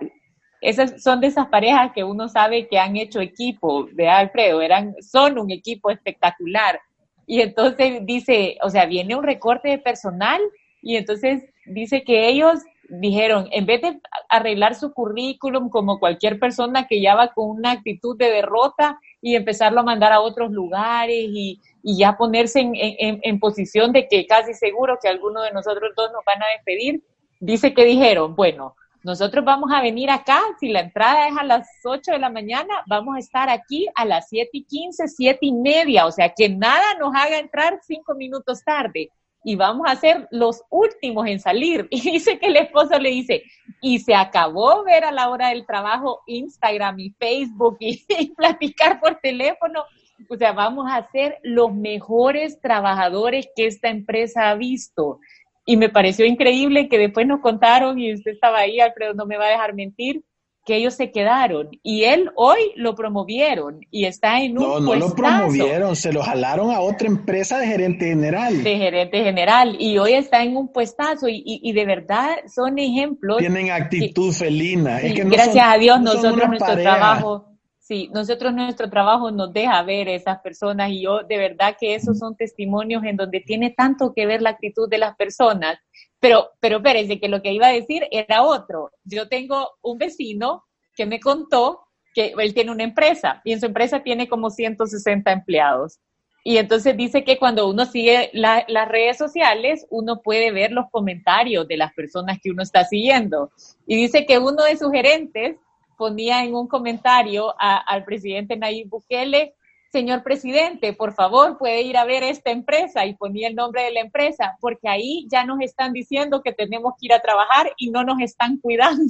esas 0.61 1.01
son 1.01 1.19
de 1.19 1.27
esas 1.27 1.47
parejas 1.47 1.91
que 1.95 2.03
uno 2.03 2.29
sabe 2.29 2.67
que 2.67 2.77
han 2.77 2.95
hecho 2.95 3.19
equipo, 3.21 3.87
de 3.93 4.07
Alfredo, 4.07 4.61
eran, 4.61 4.93
son 5.01 5.39
un 5.39 5.49
equipo 5.49 5.89
espectacular. 5.89 6.79
Y 7.25 7.41
entonces 7.41 8.05
dice, 8.05 8.57
o 8.61 8.69
sea, 8.69 8.85
viene 8.85 9.15
un 9.15 9.23
recorte 9.23 9.69
de 9.69 9.79
personal 9.79 10.39
y 10.83 10.95
entonces 10.95 11.43
dice 11.65 12.03
que 12.03 12.27
ellos 12.29 12.59
dijeron, 12.87 13.47
en 13.51 13.65
vez 13.65 13.81
de 13.81 13.99
arreglar 14.29 14.75
su 14.75 14.93
currículum 14.93 15.69
como 15.69 15.99
cualquier 15.99 16.39
persona 16.39 16.85
que 16.87 17.01
ya 17.01 17.15
va 17.15 17.33
con 17.33 17.49
una 17.49 17.71
actitud 17.71 18.15
de 18.17 18.29
derrota 18.29 18.99
y 19.21 19.35
empezarlo 19.35 19.79
a 19.79 19.83
mandar 19.83 20.11
a 20.11 20.21
otros 20.21 20.51
lugares 20.51 21.17
y, 21.17 21.59
ya 21.83 22.15
ponerse 22.15 22.59
en, 22.59 22.73
en, 22.75 23.39
posición 23.39 23.91
de 23.91 24.07
que 24.07 24.27
casi 24.27 24.53
seguro 24.53 24.99
que 25.01 25.07
alguno 25.07 25.41
de 25.41 25.51
nosotros 25.51 25.93
dos 25.97 26.11
nos 26.11 26.23
van 26.23 26.39
a 26.43 26.45
despedir, 26.55 27.01
dice 27.41 27.73
que 27.73 27.83
dijeron, 27.83 28.35
bueno, 28.35 28.75
nosotros 29.03 29.43
vamos 29.43 29.71
a 29.73 29.81
venir 29.81 30.09
acá, 30.09 30.39
si 30.59 30.69
la 30.69 30.81
entrada 30.81 31.27
es 31.27 31.37
a 31.37 31.43
las 31.43 31.67
8 31.83 32.11
de 32.11 32.19
la 32.19 32.29
mañana, 32.29 32.83
vamos 32.87 33.15
a 33.15 33.19
estar 33.19 33.49
aquí 33.49 33.87
a 33.95 34.05
las 34.05 34.29
7 34.29 34.49
y 34.53 34.63
15, 34.63 35.07
7 35.07 35.39
y 35.41 35.51
media, 35.51 36.05
o 36.05 36.11
sea, 36.11 36.29
que 36.29 36.47
nada 36.47 36.85
nos 36.99 37.13
haga 37.15 37.39
entrar 37.39 37.79
cinco 37.81 38.13
minutos 38.15 38.63
tarde 38.63 39.09
y 39.43 39.55
vamos 39.55 39.87
a 39.89 39.95
ser 39.95 40.27
los 40.31 40.63
últimos 40.69 41.27
en 41.27 41.39
salir. 41.39 41.87
Y 41.91 42.01
dice 42.01 42.39
que 42.39 42.47
el 42.47 42.57
esposo 42.57 42.99
le 42.99 43.09
dice, 43.09 43.43
y 43.81 43.99
se 43.99 44.13
acabó 44.13 44.83
ver 44.83 45.03
a 45.03 45.11
la 45.11 45.29
hora 45.29 45.49
del 45.49 45.65
trabajo 45.65 46.21
Instagram 46.27 46.99
y 46.99 47.11
Facebook 47.11 47.77
y, 47.79 48.05
platicar 48.37 48.99
por 48.99 49.15
teléfono. 49.15 49.83
O 50.29 50.37
sea, 50.37 50.51
vamos 50.51 50.85
a 50.89 51.09
ser 51.11 51.39
los 51.41 51.73
mejores 51.73 52.61
trabajadores 52.61 53.47
que 53.55 53.65
esta 53.65 53.89
empresa 53.89 54.51
ha 54.51 54.55
visto. 54.55 55.19
Y 55.65 55.77
me 55.77 55.89
pareció 55.89 56.25
increíble 56.25 56.89
que 56.89 56.97
después 56.97 57.27
nos 57.27 57.41
contaron, 57.41 57.99
y 57.99 58.13
usted 58.13 58.31
estaba 58.31 58.59
ahí, 58.59 58.79
Alfredo, 58.79 59.13
no 59.13 59.25
me 59.25 59.37
va 59.37 59.45
a 59.45 59.51
dejar 59.51 59.73
mentir, 59.73 60.23
que 60.65 60.75
ellos 60.75 60.93
se 60.93 61.11
quedaron 61.11 61.69
y 61.81 62.03
él 62.03 62.29
hoy 62.35 62.59
lo 62.75 62.93
promovieron 62.93 63.79
y 63.89 64.05
está 64.05 64.41
en 64.41 64.57
un 64.57 64.63
No, 64.63 64.79
no 64.79 64.95
lo 64.95 65.15
promovieron, 65.15 65.95
se 65.95 66.13
lo 66.13 66.21
jalaron 66.21 66.69
a 66.69 66.81
otra 66.81 67.07
empresa 67.07 67.57
de 67.57 67.67
gerente 67.67 68.05
general. 68.05 68.63
De 68.63 68.77
gerente 68.77 69.23
general 69.23 69.75
y 69.79 69.97
hoy 69.97 70.13
está 70.13 70.43
en 70.43 70.55
un 70.55 70.71
puestazo 70.71 71.27
y, 71.27 71.41
y, 71.45 71.73
de 71.73 71.85
verdad 71.85 72.37
son 72.53 72.77
ejemplos. 72.77 73.39
Tienen 73.39 73.71
actitud 73.71 74.31
felina. 74.31 74.99
gracias 75.01 75.65
a 75.67 75.77
Dios 75.77 75.99
nosotros 75.99 76.47
nuestro 76.47 76.77
trabajo, 76.77 77.50
sí, 77.91 78.09
nosotros 78.13 78.53
nuestro 78.53 78.89
trabajo 78.89 79.31
nos 79.31 79.51
deja 79.51 79.83
ver 79.83 80.07
esas 80.07 80.39
personas 80.39 80.91
y 80.91 81.01
yo 81.01 81.23
de 81.23 81.37
verdad 81.37 81.75
que 81.77 81.95
esos 81.95 82.19
son 82.19 82.37
testimonios 82.37 83.03
en 83.03 83.17
donde 83.17 83.41
tiene 83.41 83.71
tanto 83.71 84.13
que 84.13 84.25
ver 84.25 84.41
la 84.41 84.51
actitud 84.51 84.87
de 84.89 84.97
las 84.97 85.15
personas 85.17 85.77
pero, 86.21 86.51
pero 86.59 86.77
espérense, 86.77 87.19
que 87.19 87.27
lo 87.27 87.41
que 87.41 87.51
iba 87.51 87.67
a 87.67 87.73
decir 87.73 88.07
era 88.11 88.43
otro. 88.43 88.91
Yo 89.03 89.27
tengo 89.27 89.71
un 89.81 89.97
vecino 89.97 90.63
que 90.95 91.07
me 91.07 91.19
contó 91.19 91.87
que 92.13 92.33
él 92.37 92.53
tiene 92.53 92.71
una 92.71 92.83
empresa 92.83 93.41
y 93.43 93.53
en 93.53 93.59
su 93.59 93.65
empresa 93.65 94.03
tiene 94.03 94.29
como 94.29 94.51
160 94.51 95.31
empleados. 95.31 95.99
Y 96.43 96.57
entonces 96.57 96.95
dice 96.95 97.23
que 97.23 97.37
cuando 97.39 97.67
uno 97.67 97.85
sigue 97.85 98.29
las 98.33 98.87
redes 98.87 99.17
sociales, 99.17 99.87
uno 99.89 100.21
puede 100.21 100.51
ver 100.51 100.71
los 100.71 100.85
comentarios 100.91 101.67
de 101.67 101.77
las 101.77 101.91
personas 101.93 102.37
que 102.41 102.51
uno 102.51 102.61
está 102.61 102.83
siguiendo. 102.85 103.51
Y 103.87 103.95
dice 103.95 104.25
que 104.27 104.37
uno 104.37 104.63
de 104.63 104.77
sus 104.77 104.91
gerentes 104.91 105.57
ponía 106.01 106.43
en 106.43 106.55
un 106.55 106.67
comentario 106.67 107.53
al 107.59 108.03
presidente 108.03 108.57
Nayib 108.57 108.89
Bukele, 108.89 109.53
señor 109.91 110.23
presidente, 110.23 110.93
por 110.93 111.13
favor, 111.13 111.57
puede 111.57 111.81
ir 111.81 111.97
a 111.97 112.05
ver 112.05 112.23
esta 112.23 112.51
empresa 112.51 113.05
y 113.05 113.15
ponía 113.15 113.49
el 113.49 113.55
nombre 113.55 113.83
de 113.83 113.91
la 113.91 113.99
empresa, 113.99 114.57
porque 114.61 114.87
ahí 114.87 115.27
ya 115.29 115.45
nos 115.45 115.59
están 115.59 115.91
diciendo 115.91 116.41
que 116.41 116.53
tenemos 116.53 116.93
que 116.97 117.07
ir 117.07 117.13
a 117.13 117.21
trabajar 117.21 117.73
y 117.77 117.91
no 117.91 118.03
nos 118.03 118.21
están 118.21 118.57
cuidando. 118.57 119.01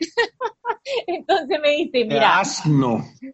Entonces 1.06 1.60
me 1.60 1.70
dice, 1.70 2.04
mira, 2.04 2.42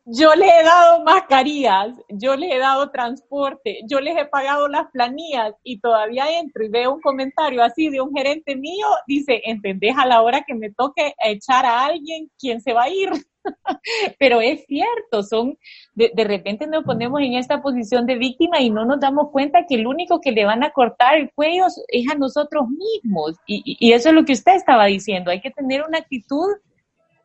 yo 0.04 0.34
le 0.34 0.46
he 0.46 0.62
dado 0.62 1.02
mascarillas, 1.04 1.96
yo 2.08 2.36
les 2.36 2.52
he 2.52 2.58
dado 2.58 2.90
transporte, 2.90 3.80
yo 3.88 4.00
les 4.00 4.16
he 4.16 4.26
pagado 4.26 4.68
las 4.68 4.90
planillas 4.90 5.54
y 5.62 5.80
todavía 5.80 6.38
entro 6.38 6.64
y 6.64 6.68
veo 6.68 6.94
un 6.94 7.00
comentario 7.00 7.62
así 7.62 7.88
de 7.88 8.00
un 8.00 8.14
gerente 8.14 8.56
mío, 8.56 8.86
dice, 9.06 9.40
¿entendés 9.44 9.96
a 9.96 10.06
la 10.06 10.22
hora 10.22 10.44
que 10.46 10.54
me 10.54 10.70
toque 10.72 11.14
echar 11.24 11.64
a 11.64 11.86
alguien 11.86 12.30
quién 12.38 12.60
se 12.60 12.72
va 12.72 12.84
a 12.84 12.90
ir? 12.90 13.10
Pero 14.18 14.40
es 14.40 14.64
cierto, 14.66 15.22
son, 15.22 15.56
de, 15.94 16.10
de, 16.14 16.24
repente 16.24 16.66
nos 16.66 16.84
ponemos 16.84 17.20
en 17.20 17.34
esta 17.34 17.62
posición 17.62 18.06
de 18.06 18.16
víctima 18.16 18.60
y 18.60 18.70
no 18.70 18.84
nos 18.84 19.00
damos 19.00 19.30
cuenta 19.30 19.66
que 19.68 19.76
el 19.76 19.86
único 19.86 20.20
que 20.20 20.32
le 20.32 20.44
van 20.44 20.64
a 20.64 20.70
cortar 20.70 21.16
el 21.16 21.30
cuello 21.32 21.66
es 21.88 22.10
a 22.10 22.14
nosotros 22.14 22.66
mismos. 22.68 23.36
Y, 23.46 23.76
y 23.78 23.92
eso 23.92 24.08
es 24.10 24.14
lo 24.14 24.24
que 24.24 24.32
usted 24.32 24.54
estaba 24.54 24.86
diciendo, 24.86 25.30
hay 25.30 25.40
que 25.40 25.50
tener 25.50 25.82
una 25.82 25.98
actitud 25.98 26.48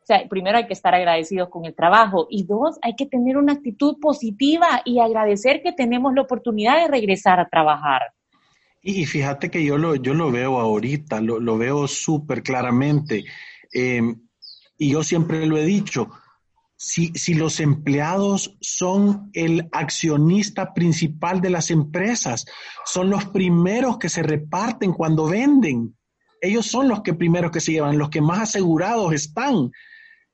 o 0.02 0.04
sea, 0.04 0.26
primero 0.28 0.58
hay 0.58 0.66
que 0.66 0.72
estar 0.72 0.92
agradecidos 0.96 1.48
con 1.48 1.64
el 1.64 1.76
trabajo 1.76 2.26
y 2.28 2.42
dos, 2.42 2.76
hay 2.82 2.96
que 2.96 3.06
tener 3.06 3.36
una 3.36 3.52
actitud 3.52 4.00
positiva 4.00 4.82
y 4.84 4.98
agradecer 4.98 5.62
que 5.62 5.70
tenemos 5.70 6.12
la 6.12 6.22
oportunidad 6.22 6.82
de 6.82 6.88
regresar 6.88 7.38
a 7.38 7.48
trabajar. 7.48 8.02
Y 8.82 9.06
fíjate 9.06 9.48
que 9.48 9.64
yo 9.64 9.78
lo, 9.78 9.94
yo 9.94 10.12
lo 10.12 10.32
veo 10.32 10.58
ahorita, 10.58 11.20
lo, 11.20 11.38
lo 11.38 11.56
veo 11.56 11.86
súper 11.86 12.42
claramente. 12.42 13.24
Eh, 13.72 14.02
y 14.82 14.90
yo 14.90 15.04
siempre 15.04 15.46
lo 15.46 15.56
he 15.56 15.64
dicho, 15.64 16.10
si, 16.76 17.12
si, 17.14 17.34
los 17.34 17.60
empleados 17.60 18.56
son 18.60 19.30
el 19.32 19.68
accionista 19.70 20.74
principal 20.74 21.40
de 21.40 21.50
las 21.50 21.70
empresas, 21.70 22.46
son 22.84 23.08
los 23.08 23.26
primeros 23.26 23.98
que 23.98 24.08
se 24.08 24.24
reparten 24.24 24.92
cuando 24.92 25.28
venden. 25.28 25.96
Ellos 26.40 26.66
son 26.66 26.88
los 26.88 27.02
que 27.02 27.14
primeros 27.14 27.52
que 27.52 27.60
se 27.60 27.70
llevan, 27.70 27.96
los 27.96 28.10
que 28.10 28.20
más 28.20 28.40
asegurados 28.40 29.12
están. 29.12 29.70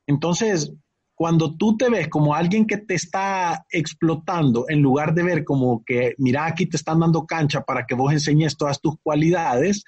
Entonces, 0.06 0.72
cuando 1.14 1.54
tú 1.54 1.76
te 1.76 1.90
ves 1.90 2.08
como 2.08 2.34
alguien 2.34 2.66
que 2.66 2.78
te 2.78 2.94
está 2.94 3.66
explotando, 3.68 4.64
en 4.70 4.80
lugar 4.80 5.12
de 5.12 5.24
ver 5.24 5.44
como 5.44 5.84
que, 5.84 6.14
mira, 6.16 6.46
aquí 6.46 6.64
te 6.64 6.78
están 6.78 7.00
dando 7.00 7.26
cancha 7.26 7.60
para 7.60 7.84
que 7.84 7.94
vos 7.94 8.14
enseñes 8.14 8.56
todas 8.56 8.80
tus 8.80 8.94
cualidades, 9.02 9.84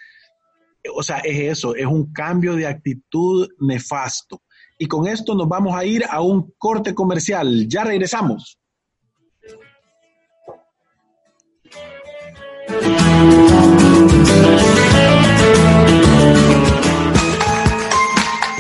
o 0.95 1.03
sea, 1.03 1.17
es 1.19 1.39
eso, 1.39 1.75
es 1.75 1.87
un 1.87 2.13
cambio 2.13 2.57
de 2.57 2.67
actitud 2.67 3.49
nefasto. 3.59 4.43
Y 4.83 4.87
con 4.87 5.07
esto 5.07 5.35
nos 5.35 5.47
vamos 5.47 5.77
a 5.77 5.85
ir 5.85 6.07
a 6.09 6.23
un 6.23 6.55
corte 6.57 6.95
comercial. 6.95 7.69
Ya 7.69 7.85
regresamos. 7.85 8.59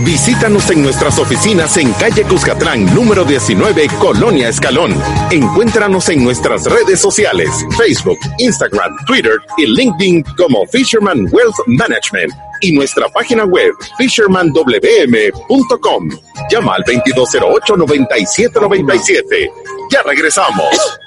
Visítanos 0.05 0.71
en 0.71 0.83
nuestras 0.83 1.19
oficinas 1.19 1.75
en 1.79 1.91
calle 1.93 2.25
Cuscatlán, 2.25 2.95
número 2.95 3.25
19, 3.25 3.89
Colonia 3.99 4.51
Escalón. 4.51 4.95
Encuéntranos 5.31 6.11
en 6.11 6.23
nuestras 6.23 6.67
redes 6.67 7.01
sociales, 7.01 7.49
Facebook, 7.79 8.19
Instagram, 8.39 8.95
Twitter 9.07 9.39
y 9.57 9.67
LinkedIn 9.67 10.23
como 10.37 10.67
Fisherman 10.67 11.27
Wealth 11.33 11.57
Management 11.67 12.50
y 12.61 12.73
nuestra 12.73 13.09
página 13.09 13.45
web 13.45 13.73
fishermanwm.com. 13.99 16.11
Llama 16.51 16.75
al 16.75 16.83
2208-9797. 16.85 19.51
Ya 19.91 20.03
regresamos. 20.03 21.01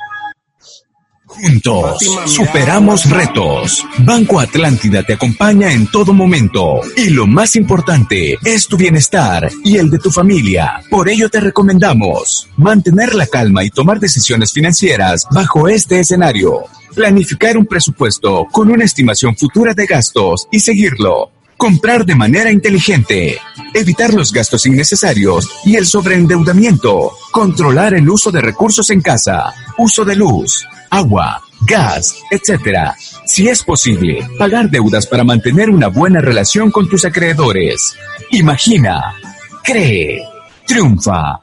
Juntos, 1.34 1.98
superamos 2.28 3.10
retos. 3.10 3.84
Banco 4.00 4.40
Atlántida 4.40 5.02
te 5.02 5.14
acompaña 5.14 5.72
en 5.72 5.88
todo 5.88 6.14
momento. 6.14 6.82
Y 6.96 7.10
lo 7.10 7.26
más 7.26 7.56
importante 7.56 8.38
es 8.46 8.68
tu 8.68 8.78
bienestar 8.78 9.50
y 9.64 9.78
el 9.78 9.90
de 9.90 9.98
tu 9.98 10.12
familia. 10.12 10.84
Por 10.92 11.10
ello 11.10 11.30
te 11.30 11.40
recomendamos 11.40 12.48
mantener 12.58 13.16
la 13.16 13.26
calma 13.26 13.64
y 13.64 13.72
tomar 13.72 14.00
decisiones 14.00 14.54
financieras 14.54 15.26
bajo 15.32 15.68
este 15.68 16.00
escenario. 16.00 16.66
Planificar 16.94 17.58
un 17.58 17.66
presupuesto 17.66 18.46
con 18.52 18.70
una 18.70 18.86
estimación 18.86 19.36
futura 19.36 19.74
de 19.74 19.88
gastos 19.88 20.48
y 20.52 20.60
seguirlo. 20.60 21.32
Comprar 21.58 22.06
de 22.06 22.16
manera 22.16 22.52
inteligente. 22.52 23.38
Evitar 23.74 24.14
los 24.14 24.32
gastos 24.32 24.66
innecesarios 24.66 25.50
y 25.66 25.76
el 25.76 25.86
sobreendeudamiento. 25.86 27.12
Controlar 27.32 27.94
el 27.94 28.10
uso 28.10 28.32
de 28.32 28.42
recursos 28.42 28.90
en 28.90 29.02
casa. 29.02 29.54
Uso 29.78 30.06
de 30.06 30.16
luz 30.16 30.66
agua, 30.94 31.42
gas, 31.62 32.16
etc. 32.30 32.94
Si 33.26 33.48
es 33.48 33.64
posible, 33.64 34.28
pagar 34.38 34.70
deudas 34.70 35.08
para 35.08 35.24
mantener 35.24 35.72
una 35.72 35.88
buena 35.88 36.22
relación 36.22 36.70
con 36.70 36.88
tus 36.88 37.04
acreedores. 37.04 37.96
Imagina, 38.30 39.16
cree, 39.64 40.22
triunfa. 40.68 41.43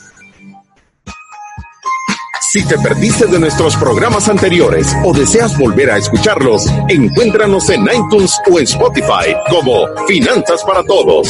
Si 2.53 2.65
te 2.65 2.77
perdiste 2.79 3.27
de 3.27 3.39
nuestros 3.39 3.77
programas 3.77 4.27
anteriores 4.27 4.93
o 5.05 5.13
deseas 5.13 5.57
volver 5.57 5.89
a 5.89 5.97
escucharlos, 5.97 6.65
encuéntranos 6.89 7.69
en 7.69 7.83
iTunes 7.83 8.37
o 8.51 8.59
en 8.59 8.65
Spotify 8.65 9.33
como 9.49 9.87
Finanzas 10.05 10.61
para 10.65 10.83
Todos. 10.83 11.29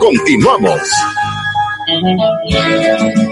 Continuamos. 0.00 0.80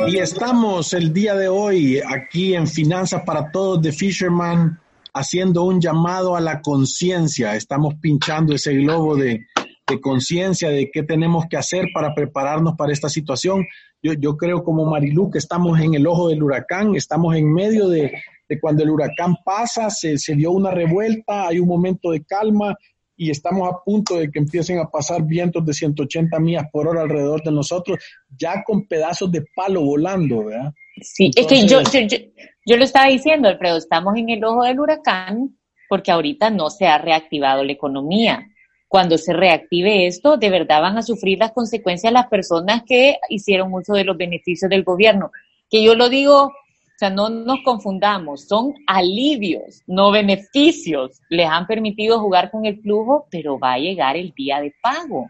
Y 0.06 0.18
estamos 0.18 0.92
el 0.92 1.12
día 1.12 1.34
de 1.34 1.48
hoy 1.48 2.00
aquí 2.08 2.54
en 2.54 2.68
Finanzas 2.68 3.22
para 3.26 3.50
Todos 3.50 3.82
de 3.82 3.90
Fisherman 3.90 4.78
haciendo 5.12 5.64
un 5.64 5.80
llamado 5.80 6.36
a 6.36 6.40
la 6.40 6.62
conciencia. 6.62 7.56
Estamos 7.56 7.94
pinchando 7.96 8.54
ese 8.54 8.74
globo 8.74 9.16
de, 9.16 9.44
de 9.86 10.00
conciencia 10.00 10.70
de 10.70 10.90
qué 10.90 11.02
tenemos 11.02 11.44
que 11.48 11.56
hacer 11.56 11.88
para 11.92 12.14
prepararnos 12.14 12.74
para 12.76 12.92
esta 12.92 13.08
situación. 13.08 13.66
Yo, 14.02 14.14
yo 14.14 14.36
creo 14.36 14.62
como 14.62 14.86
Marilu 14.86 15.30
que 15.30 15.38
estamos 15.38 15.78
en 15.80 15.94
el 15.94 16.06
ojo 16.06 16.28
del 16.28 16.42
huracán, 16.42 16.94
estamos 16.94 17.36
en 17.36 17.52
medio 17.52 17.88
de, 17.88 18.12
de 18.48 18.60
cuando 18.60 18.82
el 18.82 18.90
huracán 18.90 19.36
pasa, 19.44 19.90
se, 19.90 20.18
se 20.18 20.34
dio 20.34 20.52
una 20.52 20.70
revuelta, 20.70 21.48
hay 21.48 21.58
un 21.58 21.68
momento 21.68 22.10
de 22.10 22.24
calma 22.24 22.76
y 23.16 23.30
estamos 23.30 23.68
a 23.68 23.78
punto 23.84 24.16
de 24.16 24.30
que 24.30 24.38
empiecen 24.38 24.78
a 24.78 24.90
pasar 24.90 25.22
vientos 25.22 25.64
de 25.64 25.72
180 25.72 26.38
millas 26.40 26.64
por 26.72 26.88
hora 26.88 27.02
alrededor 27.02 27.42
de 27.42 27.52
nosotros, 27.52 27.98
ya 28.36 28.64
con 28.64 28.86
pedazos 28.88 29.30
de 29.30 29.44
palo 29.54 29.82
volando, 29.82 30.46
¿verdad? 30.46 30.72
Sí, 31.00 31.30
es 31.36 31.46
que 31.46 31.66
yo, 31.66 31.82
yo, 31.82 32.00
yo, 32.00 32.18
yo, 32.66 32.76
lo 32.76 32.84
estaba 32.84 33.08
diciendo, 33.08 33.48
Alfredo, 33.48 33.76
estamos 33.76 34.16
en 34.16 34.30
el 34.30 34.42
ojo 34.44 34.64
del 34.64 34.80
huracán 34.80 35.56
porque 35.88 36.10
ahorita 36.10 36.50
no 36.50 36.70
se 36.70 36.86
ha 36.86 36.98
reactivado 36.98 37.62
la 37.62 37.72
economía 37.72 38.48
cuando 38.94 39.18
se 39.18 39.32
reactive 39.32 40.06
esto, 40.06 40.36
de 40.36 40.50
verdad 40.50 40.80
van 40.80 40.96
a 40.96 41.02
sufrir 41.02 41.36
las 41.40 41.50
consecuencias 41.50 42.12
las 42.12 42.28
personas 42.28 42.84
que 42.86 43.16
hicieron 43.28 43.74
uso 43.74 43.94
de 43.94 44.04
los 44.04 44.16
beneficios 44.16 44.70
del 44.70 44.84
gobierno. 44.84 45.32
Que 45.68 45.82
yo 45.82 45.96
lo 45.96 46.08
digo, 46.08 46.44
o 46.44 46.52
sea, 46.96 47.10
no 47.10 47.28
nos 47.28 47.58
confundamos, 47.64 48.46
son 48.46 48.72
alivios, 48.86 49.82
no 49.88 50.12
beneficios. 50.12 51.20
Les 51.28 51.48
han 51.48 51.66
permitido 51.66 52.20
jugar 52.20 52.52
con 52.52 52.66
el 52.66 52.80
flujo, 52.82 53.26
pero 53.32 53.58
va 53.58 53.72
a 53.72 53.78
llegar 53.78 54.16
el 54.16 54.32
día 54.36 54.60
de 54.60 54.72
pago. 54.80 55.26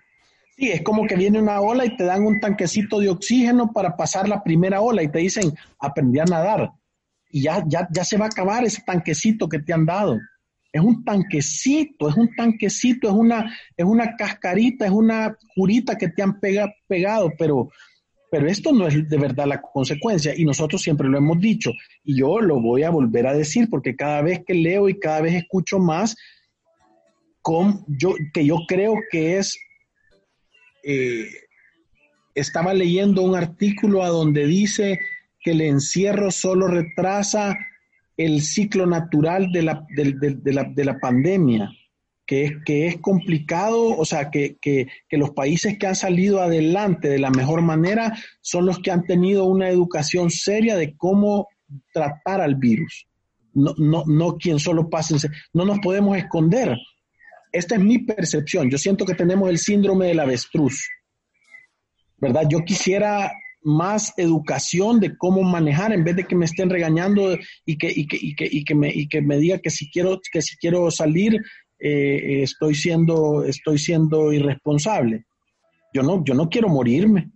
Sí, 0.58 0.68
es 0.68 0.82
como 0.82 1.06
que 1.06 1.16
viene 1.16 1.40
una 1.40 1.62
ola 1.62 1.86
y 1.86 1.96
te 1.96 2.04
dan 2.04 2.26
un 2.26 2.40
tanquecito 2.40 3.00
de 3.00 3.08
oxígeno 3.08 3.72
para 3.72 3.96
pasar 3.96 4.28
la 4.28 4.44
primera 4.44 4.82
ola 4.82 5.02
y 5.02 5.08
te 5.08 5.20
dicen, 5.20 5.54
aprendí 5.78 6.18
a 6.18 6.26
nadar. 6.26 6.70
Y 7.30 7.44
ya, 7.44 7.64
ya, 7.66 7.88
ya 7.90 8.04
se 8.04 8.18
va 8.18 8.26
a 8.26 8.28
acabar 8.28 8.62
ese 8.62 8.82
tanquecito 8.82 9.48
que 9.48 9.60
te 9.60 9.72
han 9.72 9.86
dado 9.86 10.18
es 10.74 10.80
un 10.80 11.04
tanquecito, 11.04 12.08
es 12.08 12.16
un 12.16 12.34
tanquecito, 12.34 13.08
es 13.08 13.14
una, 13.14 13.56
es 13.76 13.84
una 13.84 14.16
cascarita, 14.16 14.84
es 14.84 14.90
una 14.90 15.38
curita 15.54 15.96
que 15.96 16.08
te 16.08 16.20
han 16.20 16.40
pegado, 16.40 17.32
pero, 17.38 17.70
pero 18.28 18.48
esto 18.48 18.72
no 18.72 18.88
es 18.88 19.08
de 19.08 19.16
verdad 19.16 19.46
la 19.46 19.62
consecuencia 19.62 20.34
y 20.36 20.44
nosotros 20.44 20.82
siempre 20.82 21.08
lo 21.08 21.16
hemos 21.16 21.38
dicho 21.38 21.70
y 22.02 22.18
yo 22.18 22.40
lo 22.40 22.60
voy 22.60 22.82
a 22.82 22.90
volver 22.90 23.28
a 23.28 23.34
decir 23.34 23.68
porque 23.70 23.94
cada 23.94 24.20
vez 24.22 24.40
que 24.44 24.52
leo 24.54 24.88
y 24.88 24.98
cada 24.98 25.20
vez 25.20 25.34
escucho 25.34 25.78
más, 25.78 26.16
con, 27.40 27.84
yo, 27.86 28.14
que 28.32 28.44
yo 28.44 28.56
creo 28.66 28.96
que 29.12 29.38
es, 29.38 29.56
eh, 30.82 31.28
estaba 32.34 32.74
leyendo 32.74 33.22
un 33.22 33.36
artículo 33.36 34.02
a 34.02 34.08
donde 34.08 34.44
dice 34.44 34.98
que 35.40 35.52
el 35.52 35.60
encierro 35.60 36.32
solo 36.32 36.66
retrasa 36.66 37.56
el 38.16 38.42
ciclo 38.42 38.86
natural 38.86 39.50
de 39.50 39.62
la, 39.62 39.86
de, 39.94 40.52
la, 40.52 40.64
de 40.64 40.84
la 40.84 40.98
pandemia, 40.98 41.70
que 42.26 42.44
es, 42.44 42.52
que 42.64 42.86
es 42.86 42.98
complicado, 42.98 43.96
o 43.96 44.04
sea, 44.04 44.30
que, 44.30 44.56
que, 44.60 44.88
que, 45.08 45.18
los 45.18 45.30
países 45.30 45.78
que 45.78 45.86
han 45.86 45.96
salido 45.96 46.40
adelante 46.40 47.08
de 47.08 47.18
la 47.18 47.30
mejor 47.30 47.62
manera 47.62 48.16
son 48.40 48.66
los 48.66 48.78
que 48.78 48.90
han 48.90 49.04
tenido 49.04 49.44
una 49.44 49.68
educación 49.68 50.30
seria 50.30 50.76
de 50.76 50.96
cómo 50.96 51.48
tratar 51.92 52.40
al 52.40 52.54
virus. 52.54 53.06
No, 53.52 53.74
no, 53.78 54.04
no 54.06 54.36
quien 54.36 54.58
solo 54.58 54.88
pase, 54.88 55.16
no 55.52 55.64
nos 55.64 55.78
podemos 55.80 56.16
esconder. 56.16 56.76
Esta 57.52 57.76
es 57.76 57.80
mi 57.80 57.98
percepción. 57.98 58.68
Yo 58.68 58.78
siento 58.78 59.04
que 59.04 59.14
tenemos 59.14 59.48
el 59.48 59.58
síndrome 59.58 60.06
del 60.06 60.20
avestruz. 60.20 60.88
¿Verdad? 62.18 62.44
Yo 62.48 62.64
quisiera 62.64 63.30
más 63.64 64.12
educación 64.18 65.00
de 65.00 65.16
cómo 65.16 65.42
manejar 65.42 65.92
en 65.92 66.04
vez 66.04 66.16
de 66.16 66.24
que 66.24 66.36
me 66.36 66.44
estén 66.44 66.70
regañando 66.70 67.36
y 67.64 67.76
que, 67.76 67.90
y 67.90 68.06
que, 68.06 68.18
y 68.20 68.36
que, 68.36 68.48
y 68.50 68.64
que, 68.64 68.74
me, 68.74 68.92
y 68.94 69.08
que 69.08 69.22
me 69.22 69.38
diga 69.38 69.58
que 69.58 69.70
si 69.70 69.90
quiero, 69.90 70.20
que 70.30 70.42
si 70.42 70.56
quiero 70.58 70.90
salir 70.90 71.40
eh, 71.78 72.42
estoy, 72.42 72.74
siendo, 72.74 73.44
estoy 73.44 73.78
siendo 73.78 74.32
irresponsable. 74.32 75.24
Yo 75.92 76.02
no, 76.02 76.22
yo 76.24 76.34
no 76.34 76.48
quiero 76.48 76.68
morirme, 76.68 77.30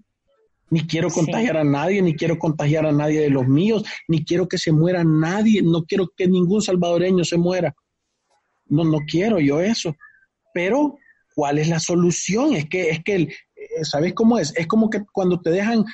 ni 0.71 0.87
quiero 0.87 1.09
contagiar 1.09 1.57
a 1.57 1.65
nadie, 1.65 2.03
ni 2.03 2.15
quiero 2.15 2.39
contagiar 2.39 2.85
a 2.87 2.93
nadie 2.93 3.21
de 3.21 3.31
los 3.31 3.47
míos, 3.47 3.85
ni 4.07 4.25
quiero 4.25 4.47
que 4.49 4.59
se 4.59 4.73
muera 4.73 5.03
nadie, 5.05 5.63
no 5.63 5.85
quiero 5.85 6.11
que 6.15 6.27
ningún 6.27 6.61
salvadoreño 6.61 7.25
se 7.25 7.39
muera. 7.39 7.75
No, 8.67 8.85
no 8.85 8.99
quiero 9.07 9.41
yo 9.41 9.61
eso. 9.61 9.97
Pero, 10.53 10.99
¿cuál 11.35 11.59
es 11.59 11.69
la 11.69 11.81
solución? 11.81 12.55
Es 12.55 12.69
que, 12.69 12.91
es 12.91 13.03
que 13.03 13.15
el, 13.15 13.35
¿sabes 13.83 14.15
cómo 14.15 14.39
es? 14.39 14.55
Es 14.57 14.67
como 14.67 14.91
que 14.91 15.05
cuando 15.13 15.41
te 15.41 15.51
dejan, 15.51 15.85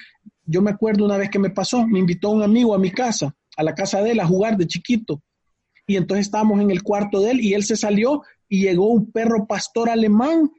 yo 0.44 0.62
me 0.62 0.70
acuerdo 0.70 1.04
una 1.04 1.16
vez 1.16 1.30
que 1.30 1.38
me 1.38 1.50
pasó, 1.50 1.86
me 1.86 1.98
invitó 1.98 2.30
un 2.30 2.42
amigo 2.42 2.74
a 2.74 2.78
mi 2.78 2.90
casa, 2.90 3.34
a 3.56 3.62
la 3.62 3.74
casa 3.74 4.02
de 4.02 4.12
él, 4.12 4.20
a 4.20 4.26
jugar 4.26 4.56
de 4.56 4.66
chiquito. 4.66 5.22
Y 5.86 5.96
entonces 5.96 6.26
estábamos 6.26 6.60
en 6.60 6.70
el 6.70 6.82
cuarto 6.82 7.20
de 7.20 7.32
él 7.32 7.40
y 7.40 7.54
él 7.54 7.64
se 7.64 7.76
salió 7.76 8.22
y 8.48 8.62
llegó 8.62 8.88
un 8.88 9.10
perro 9.10 9.46
pastor 9.46 9.90
alemán 9.90 10.50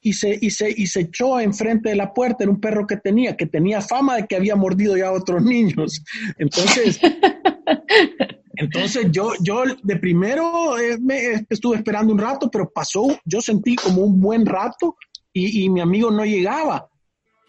y 0.00 0.12
se, 0.12 0.38
y 0.38 0.50
se, 0.50 0.70
y 0.70 0.86
se 0.86 1.00
echó 1.00 1.40
enfrente 1.40 1.88
de 1.88 1.96
la 1.96 2.12
puerta, 2.12 2.44
era 2.44 2.50
un 2.50 2.60
perro 2.60 2.86
que 2.86 2.98
tenía, 2.98 3.36
que 3.36 3.46
tenía 3.46 3.80
fama 3.80 4.16
de 4.16 4.26
que 4.26 4.36
había 4.36 4.54
mordido 4.54 4.96
ya 4.96 5.08
a 5.08 5.12
otros 5.12 5.42
niños. 5.42 6.02
Entonces, 6.38 7.00
entonces 8.56 9.06
yo, 9.10 9.32
yo 9.40 9.64
de 9.82 9.96
primero 9.96 10.78
eh, 10.78 10.98
me 11.00 11.46
estuve 11.48 11.76
esperando 11.76 12.12
un 12.12 12.18
rato, 12.18 12.50
pero 12.50 12.70
pasó, 12.70 13.18
yo 13.24 13.40
sentí 13.40 13.76
como 13.76 14.02
un 14.02 14.20
buen 14.20 14.46
rato 14.46 14.96
y, 15.34 15.64
y, 15.64 15.68
mi 15.68 15.82
amigo 15.82 16.10
no 16.10 16.24
llegaba. 16.24 16.88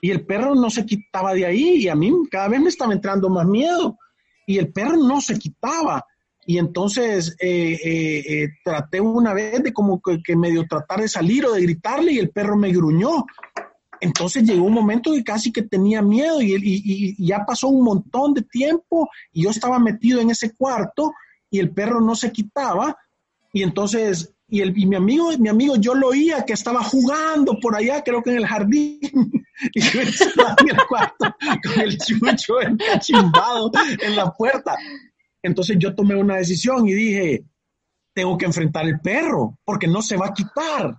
Y 0.02 0.12
el 0.12 0.26
perro 0.26 0.54
no 0.56 0.70
se 0.70 0.86
quitaba 0.86 1.34
de 1.34 1.46
ahí 1.46 1.76
y 1.78 1.88
a 1.88 1.96
mí 1.96 2.12
cada 2.30 2.50
vez 2.50 2.60
me 2.60 2.70
estaba 2.70 2.94
entrando 2.94 3.30
más 3.30 3.48
miedo. 3.48 3.98
Y 4.46 4.58
el 4.58 4.74
perro 4.74 4.98
no 4.98 5.22
se 5.22 5.40
quitaba. 5.40 6.04
Y 6.46 6.60
entonces 6.60 7.36
eh, 7.40 7.80
eh, 7.84 8.24
eh, 8.28 8.48
traté 8.64 9.02
una 9.02 9.34
vez 9.34 9.64
de 9.64 9.74
como 9.74 10.00
que, 10.00 10.36
medio 10.36 10.66
tratar 10.68 11.02
de 11.02 11.08
salir 11.08 11.46
o 11.46 11.54
de 11.54 11.62
gritarle 11.62 12.14
y 12.14 12.20
el 12.20 12.30
perro 12.30 12.56
me 12.56 12.72
gruñó. 12.72 13.26
Entonces 14.00 14.44
llegó 14.44 14.66
un 14.66 14.74
momento 14.74 15.12
que 15.12 15.24
casi 15.24 15.52
que 15.52 15.64
tenía 15.64 16.02
miedo 16.02 16.42
y, 16.42 16.54
y, 16.56 17.26
ya 17.26 17.46
pasó 17.46 17.70
un 17.70 17.84
montón 17.84 18.34
de 18.34 18.44
tiempo 18.44 19.10
y 19.32 19.44
yo 19.44 19.50
estaba 19.50 19.80
metido 19.80 20.20
en 20.22 20.30
ese 20.30 20.54
cuarto 20.54 21.14
y 21.50 21.60
el 21.60 21.72
perro 21.72 22.00
no 22.02 22.16
se 22.16 22.32
quitaba. 22.32 22.96
Y 23.52 23.64
entonces 23.64 24.35
y, 24.48 24.62
el, 24.62 24.78
y 24.78 24.86
mi 24.86 24.96
amigo, 24.96 25.30
mi 25.40 25.50
amigo, 25.50 25.76
yo 25.78 25.96
lo 25.96 26.10
oía 26.10 26.46
que 26.46 26.54
estaba 26.54 26.84
jugando 26.84 27.60
por 27.60 27.76
allá, 27.76 28.04
creo 28.04 28.22
que 28.22 28.32
en 28.32 28.38
el 28.38 28.48
jardín, 28.48 29.00
y 29.74 29.82
yo 29.82 30.02
estaba 30.02 30.56
en 30.60 30.70
el 30.70 30.86
cuarto 30.88 31.36
con 31.64 31.82
el 31.82 31.98
chucho 31.98 32.62
encachimbado 32.62 33.72
en 34.02 34.16
la 34.16 34.32
puerta. 34.32 34.78
Entonces 35.42 35.78
yo 35.80 35.96
tomé 35.96 36.16
una 36.16 36.38
decisión 36.38 36.88
y 36.88 36.94
dije, 36.94 37.46
tengo 38.14 38.38
que 38.38 38.46
enfrentar 38.46 38.86
el 38.86 39.00
perro, 39.00 39.58
porque 39.66 39.88
no 39.88 40.02
se 40.02 40.16
va 40.16 40.28
a 40.28 40.34
quitar, 40.34 40.96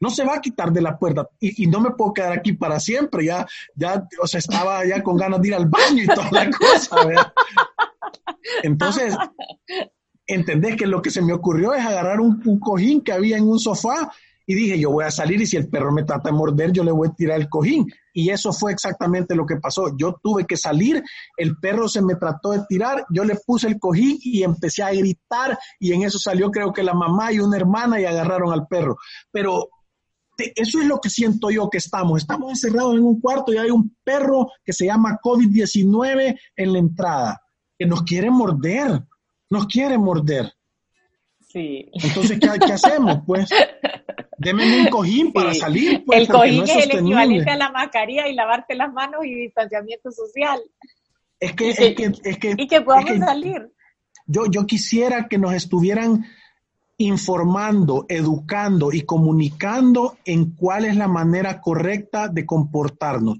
no 0.00 0.10
se 0.10 0.24
va 0.24 0.36
a 0.36 0.40
quitar 0.40 0.72
de 0.72 0.82
la 0.82 0.98
puerta 0.98 1.28
y, 1.38 1.66
no 1.66 1.80
me 1.80 1.90
puedo 1.90 2.12
quedar 2.12 2.32
aquí 2.32 2.54
para 2.54 2.80
siempre, 2.80 3.26
ya, 3.26 3.46
ya, 3.74 4.06
o 4.20 4.26
sea, 4.26 4.38
estaba 4.38 4.84
ya 4.84 5.02
con 5.02 5.16
ganas 5.16 5.40
de 5.40 5.48
ir 5.48 5.54
al 5.54 5.66
baño 5.66 6.02
y 6.02 6.06
toda 6.06 6.30
la 6.30 6.50
cosa. 6.50 7.32
Entonces, 8.62 9.16
entendés 10.26 10.76
que 10.76 10.86
lo 10.86 11.02
que 11.02 11.10
se 11.10 11.22
me 11.22 11.32
ocurrió 11.32 11.74
es 11.74 11.84
agarrar 11.84 12.20
un, 12.20 12.40
cojín 12.60 13.02
que 13.02 13.12
había 13.12 13.36
en 13.36 13.48
un 13.48 13.58
sofá 13.58 14.12
y 14.48 14.54
dije, 14.54 14.78
yo 14.78 14.92
voy 14.92 15.04
a 15.04 15.10
salir 15.10 15.40
y 15.40 15.46
si 15.46 15.56
el 15.56 15.68
perro 15.68 15.92
me 15.92 16.04
trata 16.04 16.30
de 16.30 16.36
morder, 16.36 16.70
yo 16.70 16.84
le 16.84 16.92
voy 16.92 17.08
a 17.08 17.12
tirar 17.12 17.40
el 17.40 17.48
cojín. 17.48 17.86
Y 18.12 18.30
eso 18.30 18.52
fue 18.52 18.72
exactamente 18.72 19.34
lo 19.34 19.44
que 19.44 19.56
pasó. 19.56 19.96
Yo 19.96 20.20
tuve 20.22 20.46
que 20.46 20.56
salir, 20.56 21.02
el 21.36 21.56
perro 21.58 21.88
se 21.88 22.00
me 22.00 22.14
trató 22.14 22.52
de 22.52 22.62
tirar, 22.68 23.04
yo 23.10 23.24
le 23.24 23.36
puse 23.44 23.66
el 23.66 23.80
cojín 23.80 24.18
y 24.22 24.44
empecé 24.44 24.84
a 24.84 24.92
gritar 24.92 25.58
y 25.80 25.92
en 25.92 26.02
eso 26.02 26.18
salió 26.18 26.50
creo 26.52 26.72
que 26.72 26.84
la 26.84 26.94
mamá 26.94 27.32
y 27.32 27.40
una 27.40 27.56
hermana 27.56 28.00
y 28.00 28.04
agarraron 28.04 28.52
al 28.52 28.68
perro. 28.68 28.96
Pero 29.32 29.68
eso 30.38 30.80
es 30.80 30.86
lo 30.86 31.00
que 31.00 31.10
siento 31.10 31.50
yo 31.50 31.68
que 31.68 31.78
estamos. 31.78 32.20
Estamos 32.20 32.50
encerrados 32.50 32.94
en 32.94 33.02
un 33.02 33.20
cuarto 33.20 33.52
y 33.52 33.58
hay 33.58 33.70
un 33.70 33.96
perro 34.04 34.50
que 34.64 34.72
se 34.72 34.86
llama 34.86 35.18
COVID-19 35.22 36.38
en 36.56 36.72
la 36.72 36.78
entrada, 36.78 37.42
que 37.76 37.86
nos 37.86 38.02
quiere 38.02 38.30
morder, 38.30 39.02
nos 39.50 39.66
quiere 39.66 39.98
morder. 39.98 40.52
Sí. 41.40 41.88
Entonces, 41.92 42.38
¿qué, 42.40 42.48
qué 42.58 42.72
hacemos? 42.72 43.20
Pues 43.26 43.48
Deme 44.38 44.80
un 44.80 44.86
cojín 44.88 45.32
para 45.32 45.54
salir. 45.54 46.04
Pues, 46.04 46.20
el 46.20 46.28
cojín 46.28 46.62
es, 46.64 46.84
el 46.84 46.98
equivalente 46.98 47.50
a 47.50 47.56
la 47.56 47.70
mascarilla 47.70 48.28
y 48.28 48.34
lavarte 48.34 48.74
las 48.74 48.92
manos 48.92 49.24
y 49.24 49.34
distanciamiento 49.34 50.10
social. 50.10 50.60
Es 51.40 51.52
que, 51.54 51.70
es 51.70 51.76
que, 51.76 52.12
es 52.24 52.38
que, 52.38 52.54
y 52.56 52.66
que 52.66 52.80
podamos 52.80 53.18
salir. 53.18 53.72
Yo, 54.26 54.46
yo 54.50 54.66
quisiera 54.66 55.28
que 55.28 55.38
nos 55.38 55.54
estuvieran 55.54 56.26
informando, 56.98 58.06
educando 58.08 58.92
y 58.92 59.02
comunicando 59.02 60.16
en 60.24 60.52
cuál 60.54 60.84
es 60.86 60.96
la 60.96 61.08
manera 61.08 61.60
correcta 61.60 62.28
de 62.28 62.44
comportarnos. 62.44 63.38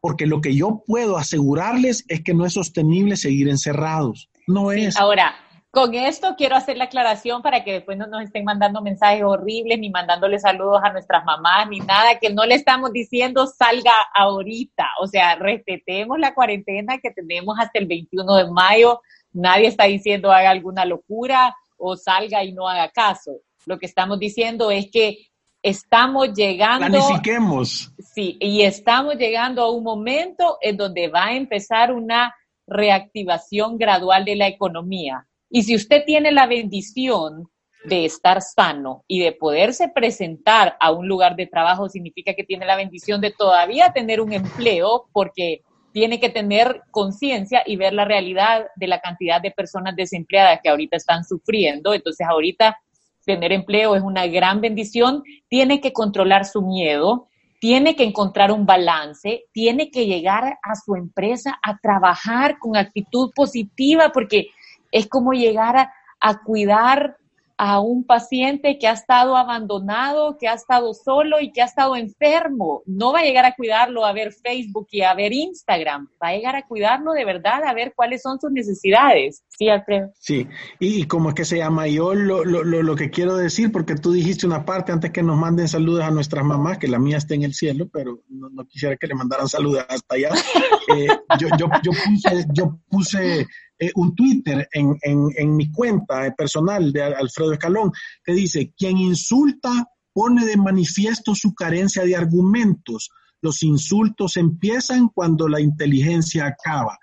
Porque 0.00 0.26
lo 0.26 0.40
que 0.40 0.54
yo 0.54 0.82
puedo 0.86 1.18
asegurarles 1.18 2.04
es 2.08 2.22
que 2.22 2.34
no 2.34 2.46
es 2.46 2.54
sostenible 2.54 3.16
seguir 3.16 3.48
encerrados. 3.48 4.30
No 4.46 4.72
es. 4.72 4.96
Ahora, 4.96 5.34
con 5.70 5.94
esto 5.94 6.34
quiero 6.36 6.56
hacer 6.56 6.78
la 6.78 6.84
aclaración 6.84 7.42
para 7.42 7.62
que 7.62 7.74
después 7.74 7.98
no 7.98 8.06
nos 8.06 8.22
estén 8.22 8.44
mandando 8.44 8.80
mensajes 8.80 9.22
horribles, 9.22 9.78
ni 9.78 9.90
mandándole 9.90 10.38
saludos 10.38 10.80
a 10.82 10.92
nuestras 10.92 11.24
mamás, 11.24 11.68
ni 11.68 11.80
nada, 11.80 12.18
que 12.18 12.30
no 12.30 12.46
le 12.46 12.54
estamos 12.54 12.90
diciendo 12.92 13.46
salga 13.46 13.92
ahorita. 14.14 14.86
O 15.00 15.06
sea, 15.06 15.36
respetemos 15.36 16.18
la 16.18 16.34
cuarentena 16.34 16.98
que 16.98 17.10
tenemos 17.10 17.56
hasta 17.58 17.78
el 17.78 17.86
21 17.86 18.36
de 18.36 18.50
mayo. 18.50 19.02
Nadie 19.32 19.68
está 19.68 19.84
diciendo 19.84 20.32
haga 20.32 20.50
alguna 20.50 20.86
locura 20.86 21.54
o 21.76 21.96
salga 21.96 22.42
y 22.42 22.52
no 22.52 22.66
haga 22.66 22.88
caso. 22.88 23.32
Lo 23.66 23.78
que 23.78 23.86
estamos 23.86 24.18
diciendo 24.18 24.70
es 24.70 24.90
que 24.90 25.28
estamos 25.62 26.32
llegando. 26.32 26.86
Planifiquemos. 26.86 27.92
Sí, 27.98 28.38
y 28.40 28.62
estamos 28.62 29.16
llegando 29.16 29.62
a 29.62 29.70
un 29.70 29.84
momento 29.84 30.56
en 30.62 30.78
donde 30.78 31.08
va 31.08 31.26
a 31.26 31.34
empezar 31.34 31.92
una 31.92 32.34
reactivación 32.66 33.76
gradual 33.76 34.24
de 34.24 34.36
la 34.36 34.46
economía 34.46 35.26
y 35.50 35.62
si 35.62 35.74
usted 35.74 36.04
tiene 36.04 36.32
la 36.32 36.46
bendición 36.46 37.48
de 37.84 38.04
estar 38.04 38.42
sano 38.42 39.04
y 39.06 39.20
de 39.20 39.32
poderse 39.32 39.88
presentar 39.88 40.76
a 40.80 40.90
un 40.90 41.08
lugar 41.08 41.36
de 41.36 41.46
trabajo, 41.46 41.88
significa 41.88 42.34
que 42.34 42.44
tiene 42.44 42.66
la 42.66 42.76
bendición 42.76 43.20
de 43.20 43.30
todavía 43.30 43.92
tener 43.92 44.20
un 44.20 44.32
empleo 44.32 45.08
porque 45.12 45.62
tiene 45.92 46.20
que 46.20 46.28
tener 46.28 46.82
conciencia 46.90 47.62
y 47.64 47.76
ver 47.76 47.94
la 47.94 48.04
realidad 48.04 48.66
de 48.76 48.88
la 48.88 49.00
cantidad 49.00 49.40
de 49.40 49.50
personas 49.50 49.96
desempleadas 49.96 50.60
que 50.62 50.68
ahorita 50.68 50.96
están 50.96 51.24
sufriendo. 51.24 51.94
Entonces 51.94 52.26
ahorita 52.28 52.76
tener 53.24 53.52
empleo 53.52 53.96
es 53.96 54.02
una 54.02 54.26
gran 54.26 54.60
bendición. 54.60 55.22
Tiene 55.48 55.80
que 55.80 55.92
controlar 55.92 56.44
su 56.44 56.62
miedo, 56.62 57.28
tiene 57.60 57.96
que 57.96 58.04
encontrar 58.04 58.52
un 58.52 58.66
balance, 58.66 59.44
tiene 59.52 59.90
que 59.90 60.06
llegar 60.06 60.58
a 60.62 60.74
su 60.74 60.94
empresa 60.94 61.58
a 61.62 61.78
trabajar 61.78 62.58
con 62.58 62.76
actitud 62.76 63.30
positiva 63.34 64.10
porque 64.12 64.48
es 64.92 65.06
como 65.08 65.32
llegar 65.32 65.90
a, 66.20 66.42
cuidar 66.42 67.16
a 67.60 67.80
un 67.80 68.04
paciente 68.04 68.78
que 68.78 68.86
ha 68.86 68.92
estado 68.92 69.36
abandonado, 69.36 70.38
que 70.38 70.46
ha 70.46 70.54
estado 70.54 70.94
solo 70.94 71.40
y 71.40 71.50
que 71.50 71.60
ha 71.60 71.64
estado 71.64 71.96
enfermo. 71.96 72.82
No 72.86 73.12
va 73.12 73.18
a 73.18 73.24
llegar 73.24 73.44
a 73.44 73.54
cuidarlo 73.56 74.06
a 74.06 74.12
ver 74.12 74.32
Facebook 74.32 74.86
y 74.92 75.02
a 75.02 75.12
ver 75.14 75.32
Instagram, 75.32 76.08
va 76.22 76.28
a 76.28 76.34
llegar 76.34 76.54
a 76.54 76.66
cuidarlo 76.66 77.12
de 77.12 77.24
verdad, 77.24 77.64
a 77.64 77.74
ver 77.74 77.94
cuáles 77.96 78.22
son 78.22 78.38
sus 78.40 78.52
necesidades. 78.52 79.42
Sí, 79.48 79.68
Alfredo. 79.68 80.12
Sí, 80.20 80.46
y, 80.78 81.04
como 81.08 81.30
es 81.30 81.34
que 81.34 81.44
se 81.44 81.58
llama, 81.58 81.88
yo 81.88 82.14
lo, 82.14 82.44
lo, 82.44 82.62
lo, 82.62 82.94
que 82.94 83.10
quiero 83.10 83.36
decir, 83.36 83.72
porque 83.72 83.96
tú 83.96 84.12
dijiste 84.12 84.46
una 84.46 84.64
parte 84.64 84.92
antes 84.92 85.10
que 85.10 85.24
nos 85.24 85.36
manden 85.36 85.66
saludos 85.66 86.04
a 86.04 86.12
nuestras 86.12 86.44
mamás, 86.44 86.78
que 86.78 86.86
la 86.86 87.00
mía 87.00 87.16
está 87.16 87.34
en 87.34 87.42
el 87.42 87.54
cielo, 87.54 87.88
pero 87.92 88.20
no, 88.28 88.64
quisiera 88.66 88.96
que 88.96 89.08
le 89.08 89.16
mandaran 89.16 89.48
saludos 89.48 89.84
hasta 89.88 90.14
allá. 90.14 90.30
Eh, 90.96 91.06
yo, 91.38 91.48
yo, 91.58 91.66
yo 91.82 91.92
puse, 91.92 92.46
yo 92.54 92.78
puse 92.88 93.46
eh, 93.78 93.92
un 93.94 94.14
Twitter 94.14 94.68
en, 94.72 94.96
en, 95.02 95.56
mi 95.56 95.70
cuenta 95.70 96.34
personal 96.36 96.92
de 96.92 97.02
Alfredo 97.02 97.52
Escalón 97.52 97.92
que 98.24 98.32
dice, 98.32 98.72
quien 98.76 98.98
insulta 98.98 99.70
pone 100.12 100.44
de 100.44 100.56
manifiesto 100.56 101.34
su 101.34 101.54
carencia 101.54 102.04
de 102.04 102.16
argumentos. 102.16 103.10
Los 103.40 103.62
insultos 103.62 104.36
empiezan 104.36 105.08
cuando 105.08 105.48
la 105.48 105.60
inteligencia 105.60 106.46
acaba. 106.46 106.98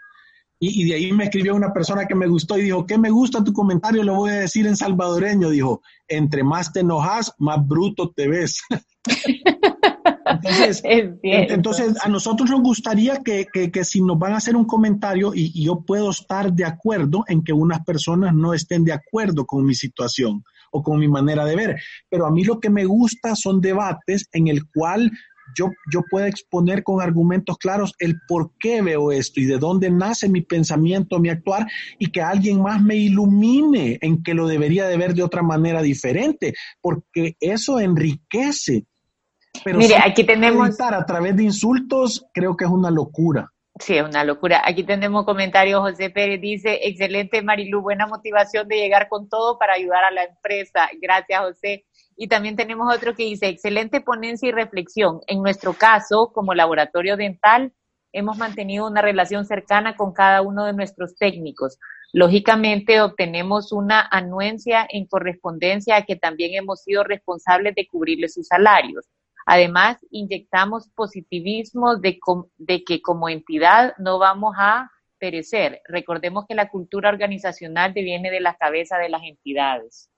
Y, 0.68 0.82
y, 0.82 0.90
de 0.90 0.96
ahí 0.96 1.12
me 1.12 1.26
escribió 1.26 1.56
una 1.56 1.74
persona 1.74 2.06
que 2.06 2.16
me 2.16 2.28
gustó 2.28 2.58
y 2.58 2.64
dijo, 2.64 2.86
¿qué 2.86 2.98
me 2.98 3.10
gusta 3.10 3.44
tu 3.44 3.54
comentario? 3.54 4.04
Lo 4.04 4.16
voy 4.16 4.32
a 4.32 4.40
decir 4.40 4.66
en 4.66 4.76
salvadoreño. 4.76 5.50
Dijo, 5.50 5.82
entre 6.08 6.44
más 6.44 6.74
te 6.74 6.80
enojas, 6.80 7.34
más 7.38 7.66
bruto 7.68 8.12
te 8.16 8.28
ves. 8.28 8.62
Entonces, 10.26 10.82
entonces, 11.24 11.96
a 12.04 12.10
nosotros 12.10 12.50
nos 12.50 12.62
gustaría 12.62 13.22
que, 13.24 13.48
si 13.84 14.02
nos 14.02 14.18
van 14.18 14.34
a 14.34 14.38
hacer 14.38 14.56
un 14.56 14.66
comentario, 14.66 15.34
y, 15.34 15.64
yo 15.64 15.82
puedo 15.82 16.10
estar 16.10 16.52
de 16.54 16.66
acuerdo 16.66 17.24
en 17.28 17.44
que 17.44 17.54
unas 17.54 17.84
personas 17.86 18.34
no 18.34 18.54
estén 18.54 18.84
de 18.84 18.94
acuerdo 18.94 19.46
con 19.46 19.66
mi 19.66 19.76
situación 19.76 20.44
o 20.72 20.84
con 20.84 21.00
mi 21.00 21.08
manera 21.08 21.46
de 21.46 21.56
ver, 21.56 21.76
pero 22.10 22.26
a 22.26 22.32
mí 22.32 22.44
lo 22.44 22.60
que 22.60 22.70
me 22.70 22.86
gusta 22.86 23.36
son 23.36 23.62
debates 23.62 24.28
en 24.34 24.48
el 24.48 24.68
cual 24.68 25.12
yo, 25.58 25.72
yo 25.92 26.02
puedo 26.10 26.26
exponer 26.26 26.84
con 26.84 27.02
argumentos 27.02 27.58
claros 27.58 27.94
el 28.00 28.16
por 28.28 28.52
qué 28.60 28.82
veo 28.82 29.12
esto 29.12 29.40
y 29.40 29.46
de 29.46 29.58
dónde 29.58 29.90
nace 29.90 30.30
mi 30.30 30.42
pensamiento, 30.42 31.20
mi 31.20 31.30
actuar, 31.30 31.68
y 32.00 32.12
que 32.12 32.22
alguien 32.22 32.62
más 32.62 32.82
me 32.82 32.96
ilumine 32.96 33.98
en 34.02 34.24
que 34.24 34.34
lo 34.34 34.48
debería 34.48 34.88
de 34.88 34.98
ver 34.98 35.14
de 35.14 35.24
otra 35.24 35.42
manera 35.42 35.82
diferente, 35.82 36.54
porque 36.82 37.36
eso 37.40 37.80
enriquece 37.80 38.86
pero 39.64 39.78
Mire, 39.78 39.96
aquí 40.04 40.24
tenemos... 40.24 40.80
A 40.80 41.06
través 41.06 41.36
de 41.36 41.44
insultos 41.44 42.26
creo 42.34 42.56
que 42.56 42.66
es 42.66 42.72
una 42.72 42.92
locura. 42.92 43.52
Sí, 43.80 43.98
es 43.98 44.04
una 44.04 44.24
locura. 44.24 44.62
Aquí 44.66 44.84
tenemos 44.84 45.26
comentarios. 45.26 45.82
José 45.82 46.10
Pérez 46.10 46.40
dice, 46.40 46.80
excelente 46.84 47.42
Marilu, 47.42 47.82
buena 47.82 48.08
motivación 48.08 48.68
de 48.70 48.78
llegar 48.78 49.10
con 49.10 49.28
todo 49.28 49.60
para 49.60 49.74
ayudar 49.74 50.06
a 50.06 50.12
la 50.12 50.24
empresa. 50.24 50.90
Gracias, 51.02 51.42
José. 51.42 51.86
Y 52.16 52.28
también 52.30 52.56
tenemos 52.56 52.94
otro 52.96 53.14
que 53.16 53.24
dice, 53.24 53.48
excelente 53.50 54.00
ponencia 54.00 54.48
y 54.48 54.54
reflexión. 54.54 55.20
En 55.28 55.44
nuestro 55.44 55.74
caso, 55.74 56.32
como 56.34 56.54
laboratorio 56.54 57.18
dental, 57.18 57.74
hemos 58.14 58.38
mantenido 58.38 58.88
una 58.88 59.02
relación 59.02 59.46
cercana 59.46 59.98
con 59.98 60.14
cada 60.14 60.42
uno 60.42 60.64
de 60.66 60.72
nuestros 60.72 61.18
técnicos. 61.18 61.78
Lógicamente, 62.14 63.02
obtenemos 63.02 63.74
una 63.74 64.08
anuencia 64.10 64.88
en 64.90 65.06
correspondencia 65.06 65.98
a 65.98 66.04
que 66.04 66.16
también 66.16 66.54
hemos 66.54 66.82
sido 66.84 67.04
responsables 67.04 67.76
de 67.76 67.88
cubrirle 67.88 68.30
sus 68.30 68.48
salarios. 68.48 69.06
Además, 69.46 69.98
inyectamos 70.10 70.90
positivismo 70.90 71.98
de, 71.98 72.20
de 72.58 72.84
que 72.84 73.02
como 73.02 73.30
entidad 73.30 73.94
no 73.98 74.18
vamos 74.20 74.56
a 74.58 74.92
perecer. 75.20 75.82
Recordemos 75.88 76.46
que 76.48 76.56
la 76.56 76.70
cultura 76.70 77.10
organizacional 77.10 77.94
viene 77.94 78.32
de 78.32 78.42
la 78.42 78.56
cabeza 78.56 78.98
de 78.98 79.10
las 79.10 79.24
entidades. 79.24 80.10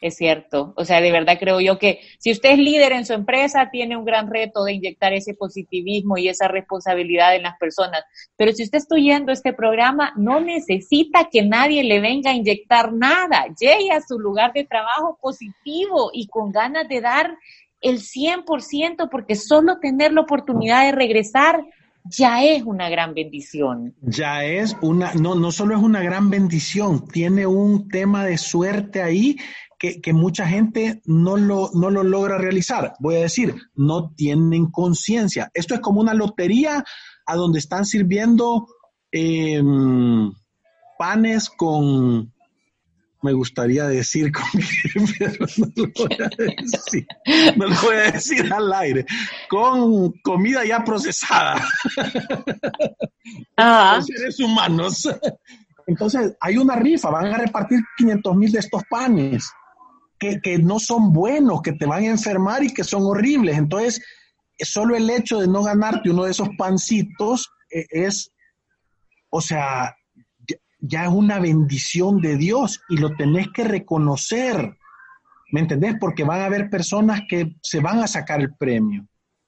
Es 0.00 0.16
cierto. 0.16 0.72
O 0.76 0.84
sea, 0.86 1.02
de 1.02 1.12
verdad 1.12 1.38
creo 1.38 1.60
yo 1.60 1.78
que 1.78 2.00
si 2.18 2.32
usted 2.32 2.52
es 2.52 2.58
líder 2.58 2.92
en 2.92 3.04
su 3.04 3.12
empresa, 3.12 3.68
tiene 3.70 3.98
un 3.98 4.06
gran 4.06 4.30
reto 4.30 4.64
de 4.64 4.72
inyectar 4.72 5.12
ese 5.12 5.34
positivismo 5.34 6.16
y 6.16 6.28
esa 6.28 6.48
responsabilidad 6.48 7.36
en 7.36 7.42
las 7.42 7.58
personas. 7.58 8.02
Pero 8.36 8.52
si 8.52 8.62
usted 8.62 8.78
está 8.78 8.94
oyendo 8.94 9.30
este 9.30 9.52
programa, 9.52 10.14
no 10.16 10.40
necesita 10.40 11.28
que 11.30 11.42
nadie 11.42 11.84
le 11.84 12.00
venga 12.00 12.30
a 12.30 12.34
inyectar 12.34 12.94
nada. 12.94 13.44
Llegue 13.60 13.92
a 13.92 14.00
su 14.00 14.18
lugar 14.18 14.54
de 14.54 14.64
trabajo 14.64 15.18
positivo 15.20 16.10
y 16.14 16.28
con 16.28 16.50
ganas 16.50 16.88
de 16.88 17.02
dar 17.02 17.36
el 17.80 18.00
100% 18.00 19.08
porque 19.10 19.34
solo 19.34 19.78
tener 19.80 20.12
la 20.12 20.22
oportunidad 20.22 20.84
de 20.84 20.92
regresar 20.92 21.64
ya 22.04 22.42
es 22.42 22.62
una 22.64 22.88
gran 22.88 23.14
bendición. 23.14 23.94
Ya 24.00 24.44
es 24.44 24.76
una, 24.80 25.12
no, 25.14 25.34
no 25.34 25.52
solo 25.52 25.76
es 25.76 25.82
una 25.82 26.02
gran 26.02 26.30
bendición, 26.30 27.06
tiene 27.08 27.46
un 27.46 27.88
tema 27.88 28.24
de 28.24 28.38
suerte 28.38 29.02
ahí 29.02 29.36
que, 29.78 30.00
que 30.00 30.12
mucha 30.12 30.46
gente 30.46 31.00
no 31.04 31.36
lo, 31.36 31.70
no 31.74 31.90
lo 31.90 32.02
logra 32.02 32.38
realizar. 32.38 32.94
Voy 33.00 33.16
a 33.16 33.20
decir, 33.20 33.54
no 33.74 34.12
tienen 34.14 34.70
conciencia. 34.70 35.50
Esto 35.54 35.74
es 35.74 35.80
como 35.80 36.00
una 36.00 36.14
lotería 36.14 36.84
a 37.26 37.36
donde 37.36 37.58
están 37.58 37.84
sirviendo 37.86 38.66
em, 39.10 40.32
panes 40.98 41.48
con 41.48 42.32
me 43.22 43.32
gustaría 43.32 43.86
decir 43.86 44.32
con 44.32 44.44
pero 45.18 45.46
no 45.56 45.66
lo 45.76 45.92
voy 45.94 46.16
a 46.20 46.28
decir. 46.36 47.06
No 47.56 47.66
lo 47.66 47.82
voy 47.82 47.96
a 47.96 48.12
decir 48.12 48.52
al 48.52 48.72
aire. 48.72 49.04
Con 49.48 50.12
comida 50.22 50.64
ya 50.64 50.82
procesada. 50.84 51.62
Ah. 53.56 54.00
seres 54.02 54.40
humanos. 54.40 55.08
Entonces, 55.86 56.36
hay 56.40 56.56
una 56.56 56.76
rifa, 56.76 57.10
van 57.10 57.26
a 57.26 57.38
repartir 57.38 57.80
500 57.98 58.36
mil 58.36 58.52
de 58.52 58.60
estos 58.60 58.82
panes 58.88 59.50
que, 60.18 60.40
que, 60.40 60.58
no 60.58 60.78
son 60.78 61.12
buenos, 61.12 61.62
que 61.62 61.72
te 61.72 61.86
van 61.86 62.04
a 62.04 62.06
enfermar 62.06 62.62
y 62.62 62.72
que 62.72 62.84
son 62.84 63.02
horribles. 63.04 63.58
Entonces, 63.58 64.00
solo 64.58 64.96
el 64.96 65.08
hecho 65.10 65.40
de 65.40 65.48
no 65.48 65.62
ganarte 65.62 66.10
uno 66.10 66.24
de 66.24 66.30
esos 66.30 66.48
pancitos 66.56 67.50
eh, 67.70 67.86
es, 67.90 68.32
o 69.30 69.40
sea, 69.40 69.94
ya 70.80 71.04
es 71.04 71.10
una 71.10 71.38
bendición 71.38 72.20
de 72.20 72.36
Dios 72.36 72.80
y 72.88 72.96
lo 72.96 73.14
tenés 73.14 73.48
que 73.54 73.64
reconocer. 73.64 74.76
¿Me 75.52 75.60
entendés? 75.60 75.96
Porque 76.00 76.24
van 76.24 76.40
a 76.40 76.46
haber 76.46 76.70
personas 76.70 77.22
que 77.28 77.56
se 77.62 77.80
van 77.80 78.00
a 78.00 78.06
sacar 78.06 78.40
el 78.40 78.54
premio. 78.54 79.06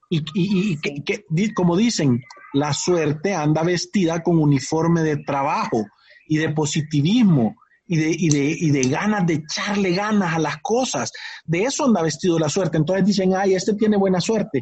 Y, 0.09 0.77
que, 0.79 1.53
como 1.55 1.75
dicen, 1.75 2.21
la 2.53 2.71
suerte 2.73 3.33
anda 3.33 3.63
vestida 3.63 4.21
con 4.21 4.37
uniforme 4.37 5.01
de 5.01 5.17
trabajo 5.17 5.87
y 6.27 6.37
de 6.37 6.49
positivismo 6.49 7.55
y 7.87 7.97
de, 7.97 8.11
y 8.11 8.29
de, 8.29 8.57
y 8.59 8.69
de 8.69 8.81
ganas 8.89 9.25
de 9.25 9.35
echarle 9.35 9.93
ganas 9.93 10.35
a 10.35 10.39
las 10.39 10.57
cosas. 10.61 11.11
De 11.45 11.63
eso 11.63 11.85
anda 11.85 12.03
vestido 12.03 12.37
la 12.37 12.49
suerte. 12.49 12.77
Entonces 12.77 13.05
dicen, 13.05 13.33
ay, 13.35 13.55
este 13.55 13.73
tiene 13.73 13.97
buena 13.97 14.21
suerte 14.21 14.61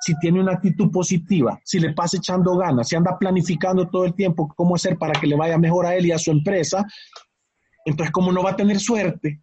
si 0.00 0.14
tiene 0.18 0.40
una 0.40 0.52
actitud 0.52 0.90
positiva, 0.90 1.60
si 1.64 1.78
le 1.78 1.92
pasa 1.92 2.18
echando 2.18 2.56
ganas, 2.56 2.88
si 2.88 2.96
anda 2.96 3.18
planificando 3.18 3.88
todo 3.88 4.04
el 4.04 4.14
tiempo 4.14 4.52
cómo 4.54 4.74
hacer 4.74 4.98
para 4.98 5.18
que 5.18 5.26
le 5.26 5.36
vaya 5.36 5.58
mejor 5.58 5.86
a 5.86 5.94
él 5.94 6.06
y 6.06 6.12
a 6.12 6.18
su 6.18 6.30
empresa, 6.30 6.84
entonces 7.84 8.12
¿cómo 8.12 8.32
no 8.32 8.42
va 8.42 8.50
a 8.50 8.56
tener 8.56 8.78
suerte? 8.78 9.40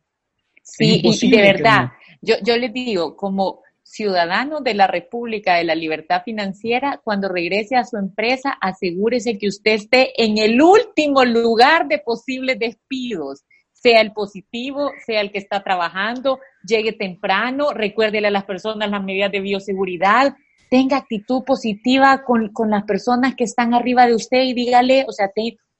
Sí, 0.61 1.01
y 1.03 1.29
de 1.29 1.41
verdad, 1.41 1.91
yo, 2.21 2.35
yo 2.43 2.55
les 2.55 2.71
digo, 2.71 3.17
como 3.17 3.61
ciudadano 3.83 4.61
de 4.61 4.73
la 4.73 4.87
República 4.87 5.55
de 5.55 5.65
la 5.65 5.75
Libertad 5.75 6.23
Financiera, 6.23 7.01
cuando 7.03 7.27
regrese 7.27 7.75
a 7.75 7.83
su 7.83 7.97
empresa, 7.97 8.57
asegúrese 8.61 9.37
que 9.37 9.47
usted 9.47 9.73
esté 9.73 10.23
en 10.23 10.37
el 10.37 10.61
último 10.61 11.25
lugar 11.25 11.87
de 11.87 11.99
posibles 11.99 12.57
despidos 12.59 13.43
sea 13.83 13.99
el 13.99 14.13
positivo, 14.13 14.91
sea 15.05 15.19
el 15.19 15.31
que 15.31 15.39
está 15.39 15.61
trabajando, 15.61 16.39
llegue 16.65 16.93
temprano, 16.93 17.73
recuérdele 17.73 18.29
a 18.29 18.31
las 18.31 18.45
personas 18.45 18.89
las 18.89 19.03
medidas 19.03 19.29
de 19.29 19.41
bioseguridad, 19.41 20.37
tenga 20.69 20.97
actitud 20.97 21.43
positiva 21.43 22.23
con, 22.23 22.49
las 22.69 22.83
personas 22.85 23.35
que 23.35 23.43
están 23.43 23.73
arriba 23.73 24.07
de 24.07 24.15
usted 24.15 24.41
y 24.43 24.53
dígale, 24.53 25.05
o 25.07 25.11
sea, 25.11 25.29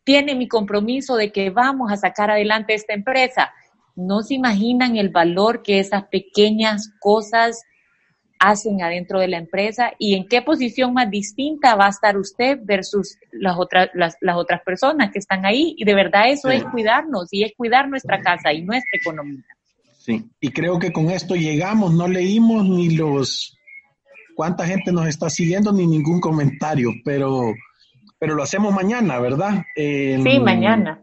tiene 0.04 0.36
mi 0.36 0.50
compromiso 0.50 1.16
de 1.16 1.32
que 1.32 1.50
vamos 1.50 1.94
a 1.94 1.98
sacar 1.98 2.30
adelante 2.30 2.74
esta 2.74 2.94
empresa. 2.94 3.54
No 3.96 4.22
se 4.22 4.34
imaginan 4.34 4.98
el 4.98 5.10
valor 5.10 5.64
que 5.64 5.80
esas 5.80 6.04
pequeñas 6.10 6.92
cosas 7.00 7.64
hacen 8.40 8.82
adentro 8.82 9.20
de 9.20 9.28
la 9.30 9.38
empresa 9.38 9.94
y 9.98 10.16
en 10.16 10.28
qué 10.28 10.42
posición 10.42 10.94
más 10.94 11.10
distinta 11.10 11.76
va 11.76 11.88
a 11.88 11.90
estar 11.90 12.18
usted 12.18 12.60
versus 12.64 13.18
las 13.32 13.58
otras, 13.58 13.90
las, 13.94 14.16
otras 14.36 14.62
personas 14.64 15.12
que 15.12 15.20
están 15.20 15.46
ahí. 15.46 15.76
Y 15.78 15.86
de 15.86 15.96
verdad 15.96 16.30
eso 16.30 16.50
es 16.50 16.64
cuidarnos 16.66 17.30
y 17.32 17.44
es 17.44 17.54
cuidar 17.56 17.88
nuestra 17.88 18.22
casa 18.22 18.52
y 18.52 18.62
nuestra 18.62 19.00
economía. 19.00 19.44
Sí, 19.98 20.26
y 20.42 20.50
creo 20.50 20.80
que 20.80 20.92
con 20.92 21.10
esto 21.10 21.36
llegamos, 21.36 21.94
no 21.94 22.08
leímos 22.08 22.68
ni 22.68 22.90
los 22.96 23.58
cuánta 24.36 24.66
gente 24.66 24.92
nos 24.92 25.08
está 25.08 25.30
siguiendo 25.30 25.72
ni 25.72 25.88
ningún 25.88 26.20
comentario, 26.20 26.90
pero, 27.06 27.54
pero 28.20 28.36
lo 28.36 28.44
hacemos 28.44 28.74
mañana, 28.74 29.20
¿verdad? 29.20 29.64
sí, 29.76 30.40
mañana. 30.42 31.02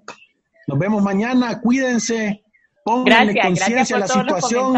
Nos 0.67 0.79
vemos 0.79 1.03
mañana, 1.03 1.61
cuídense, 1.61 2.45
pónganle 2.85 3.41
conciencia 3.41 3.97
a 3.97 4.01
la 4.01 4.09
situación 4.09 4.75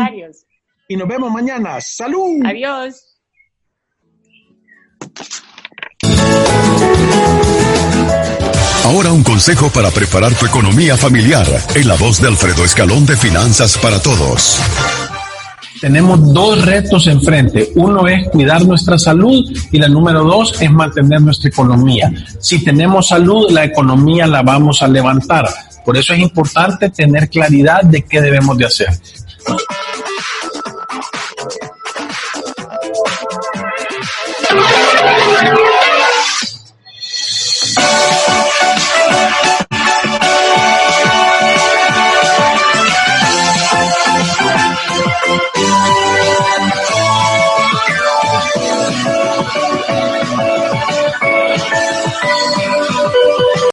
y 0.92 0.96
nos 0.96 1.08
vemos 1.08 1.32
mañana. 1.32 1.80
¡Salud! 1.80 2.44
Adiós. 2.44 2.94
Ahora 8.84 9.12
un 9.12 9.22
consejo 9.22 9.70
para 9.70 9.90
preparar 9.90 10.34
tu 10.34 10.44
economía 10.44 10.98
familiar 10.98 11.46
en 11.74 11.88
la 11.88 11.94
voz 11.94 12.20
de 12.20 12.28
Alfredo 12.28 12.62
Escalón 12.64 13.06
de 13.06 13.16
Finanzas 13.16 13.78
para 13.78 14.00
Todos. 14.02 14.60
Tenemos 15.80 16.32
dos 16.34 16.62
retos 16.62 17.06
enfrente. 17.06 17.70
Uno 17.74 18.06
es 18.06 18.28
cuidar 18.28 18.64
nuestra 18.66 18.98
salud 18.98 19.50
y 19.72 19.78
la 19.78 19.88
número 19.88 20.22
dos 20.22 20.60
es 20.60 20.70
mantener 20.70 21.22
nuestra 21.22 21.48
economía. 21.48 22.12
Si 22.38 22.62
tenemos 22.62 23.08
salud, 23.08 23.50
la 23.50 23.64
economía 23.64 24.26
la 24.26 24.42
vamos 24.42 24.82
a 24.82 24.88
levantar. 24.88 25.48
Por 25.86 25.96
eso 25.96 26.12
es 26.12 26.20
importante 26.20 26.90
tener 26.90 27.30
claridad 27.30 27.82
de 27.82 28.02
qué 28.02 28.20
debemos 28.20 28.58
de 28.58 28.66
hacer. 28.66 28.88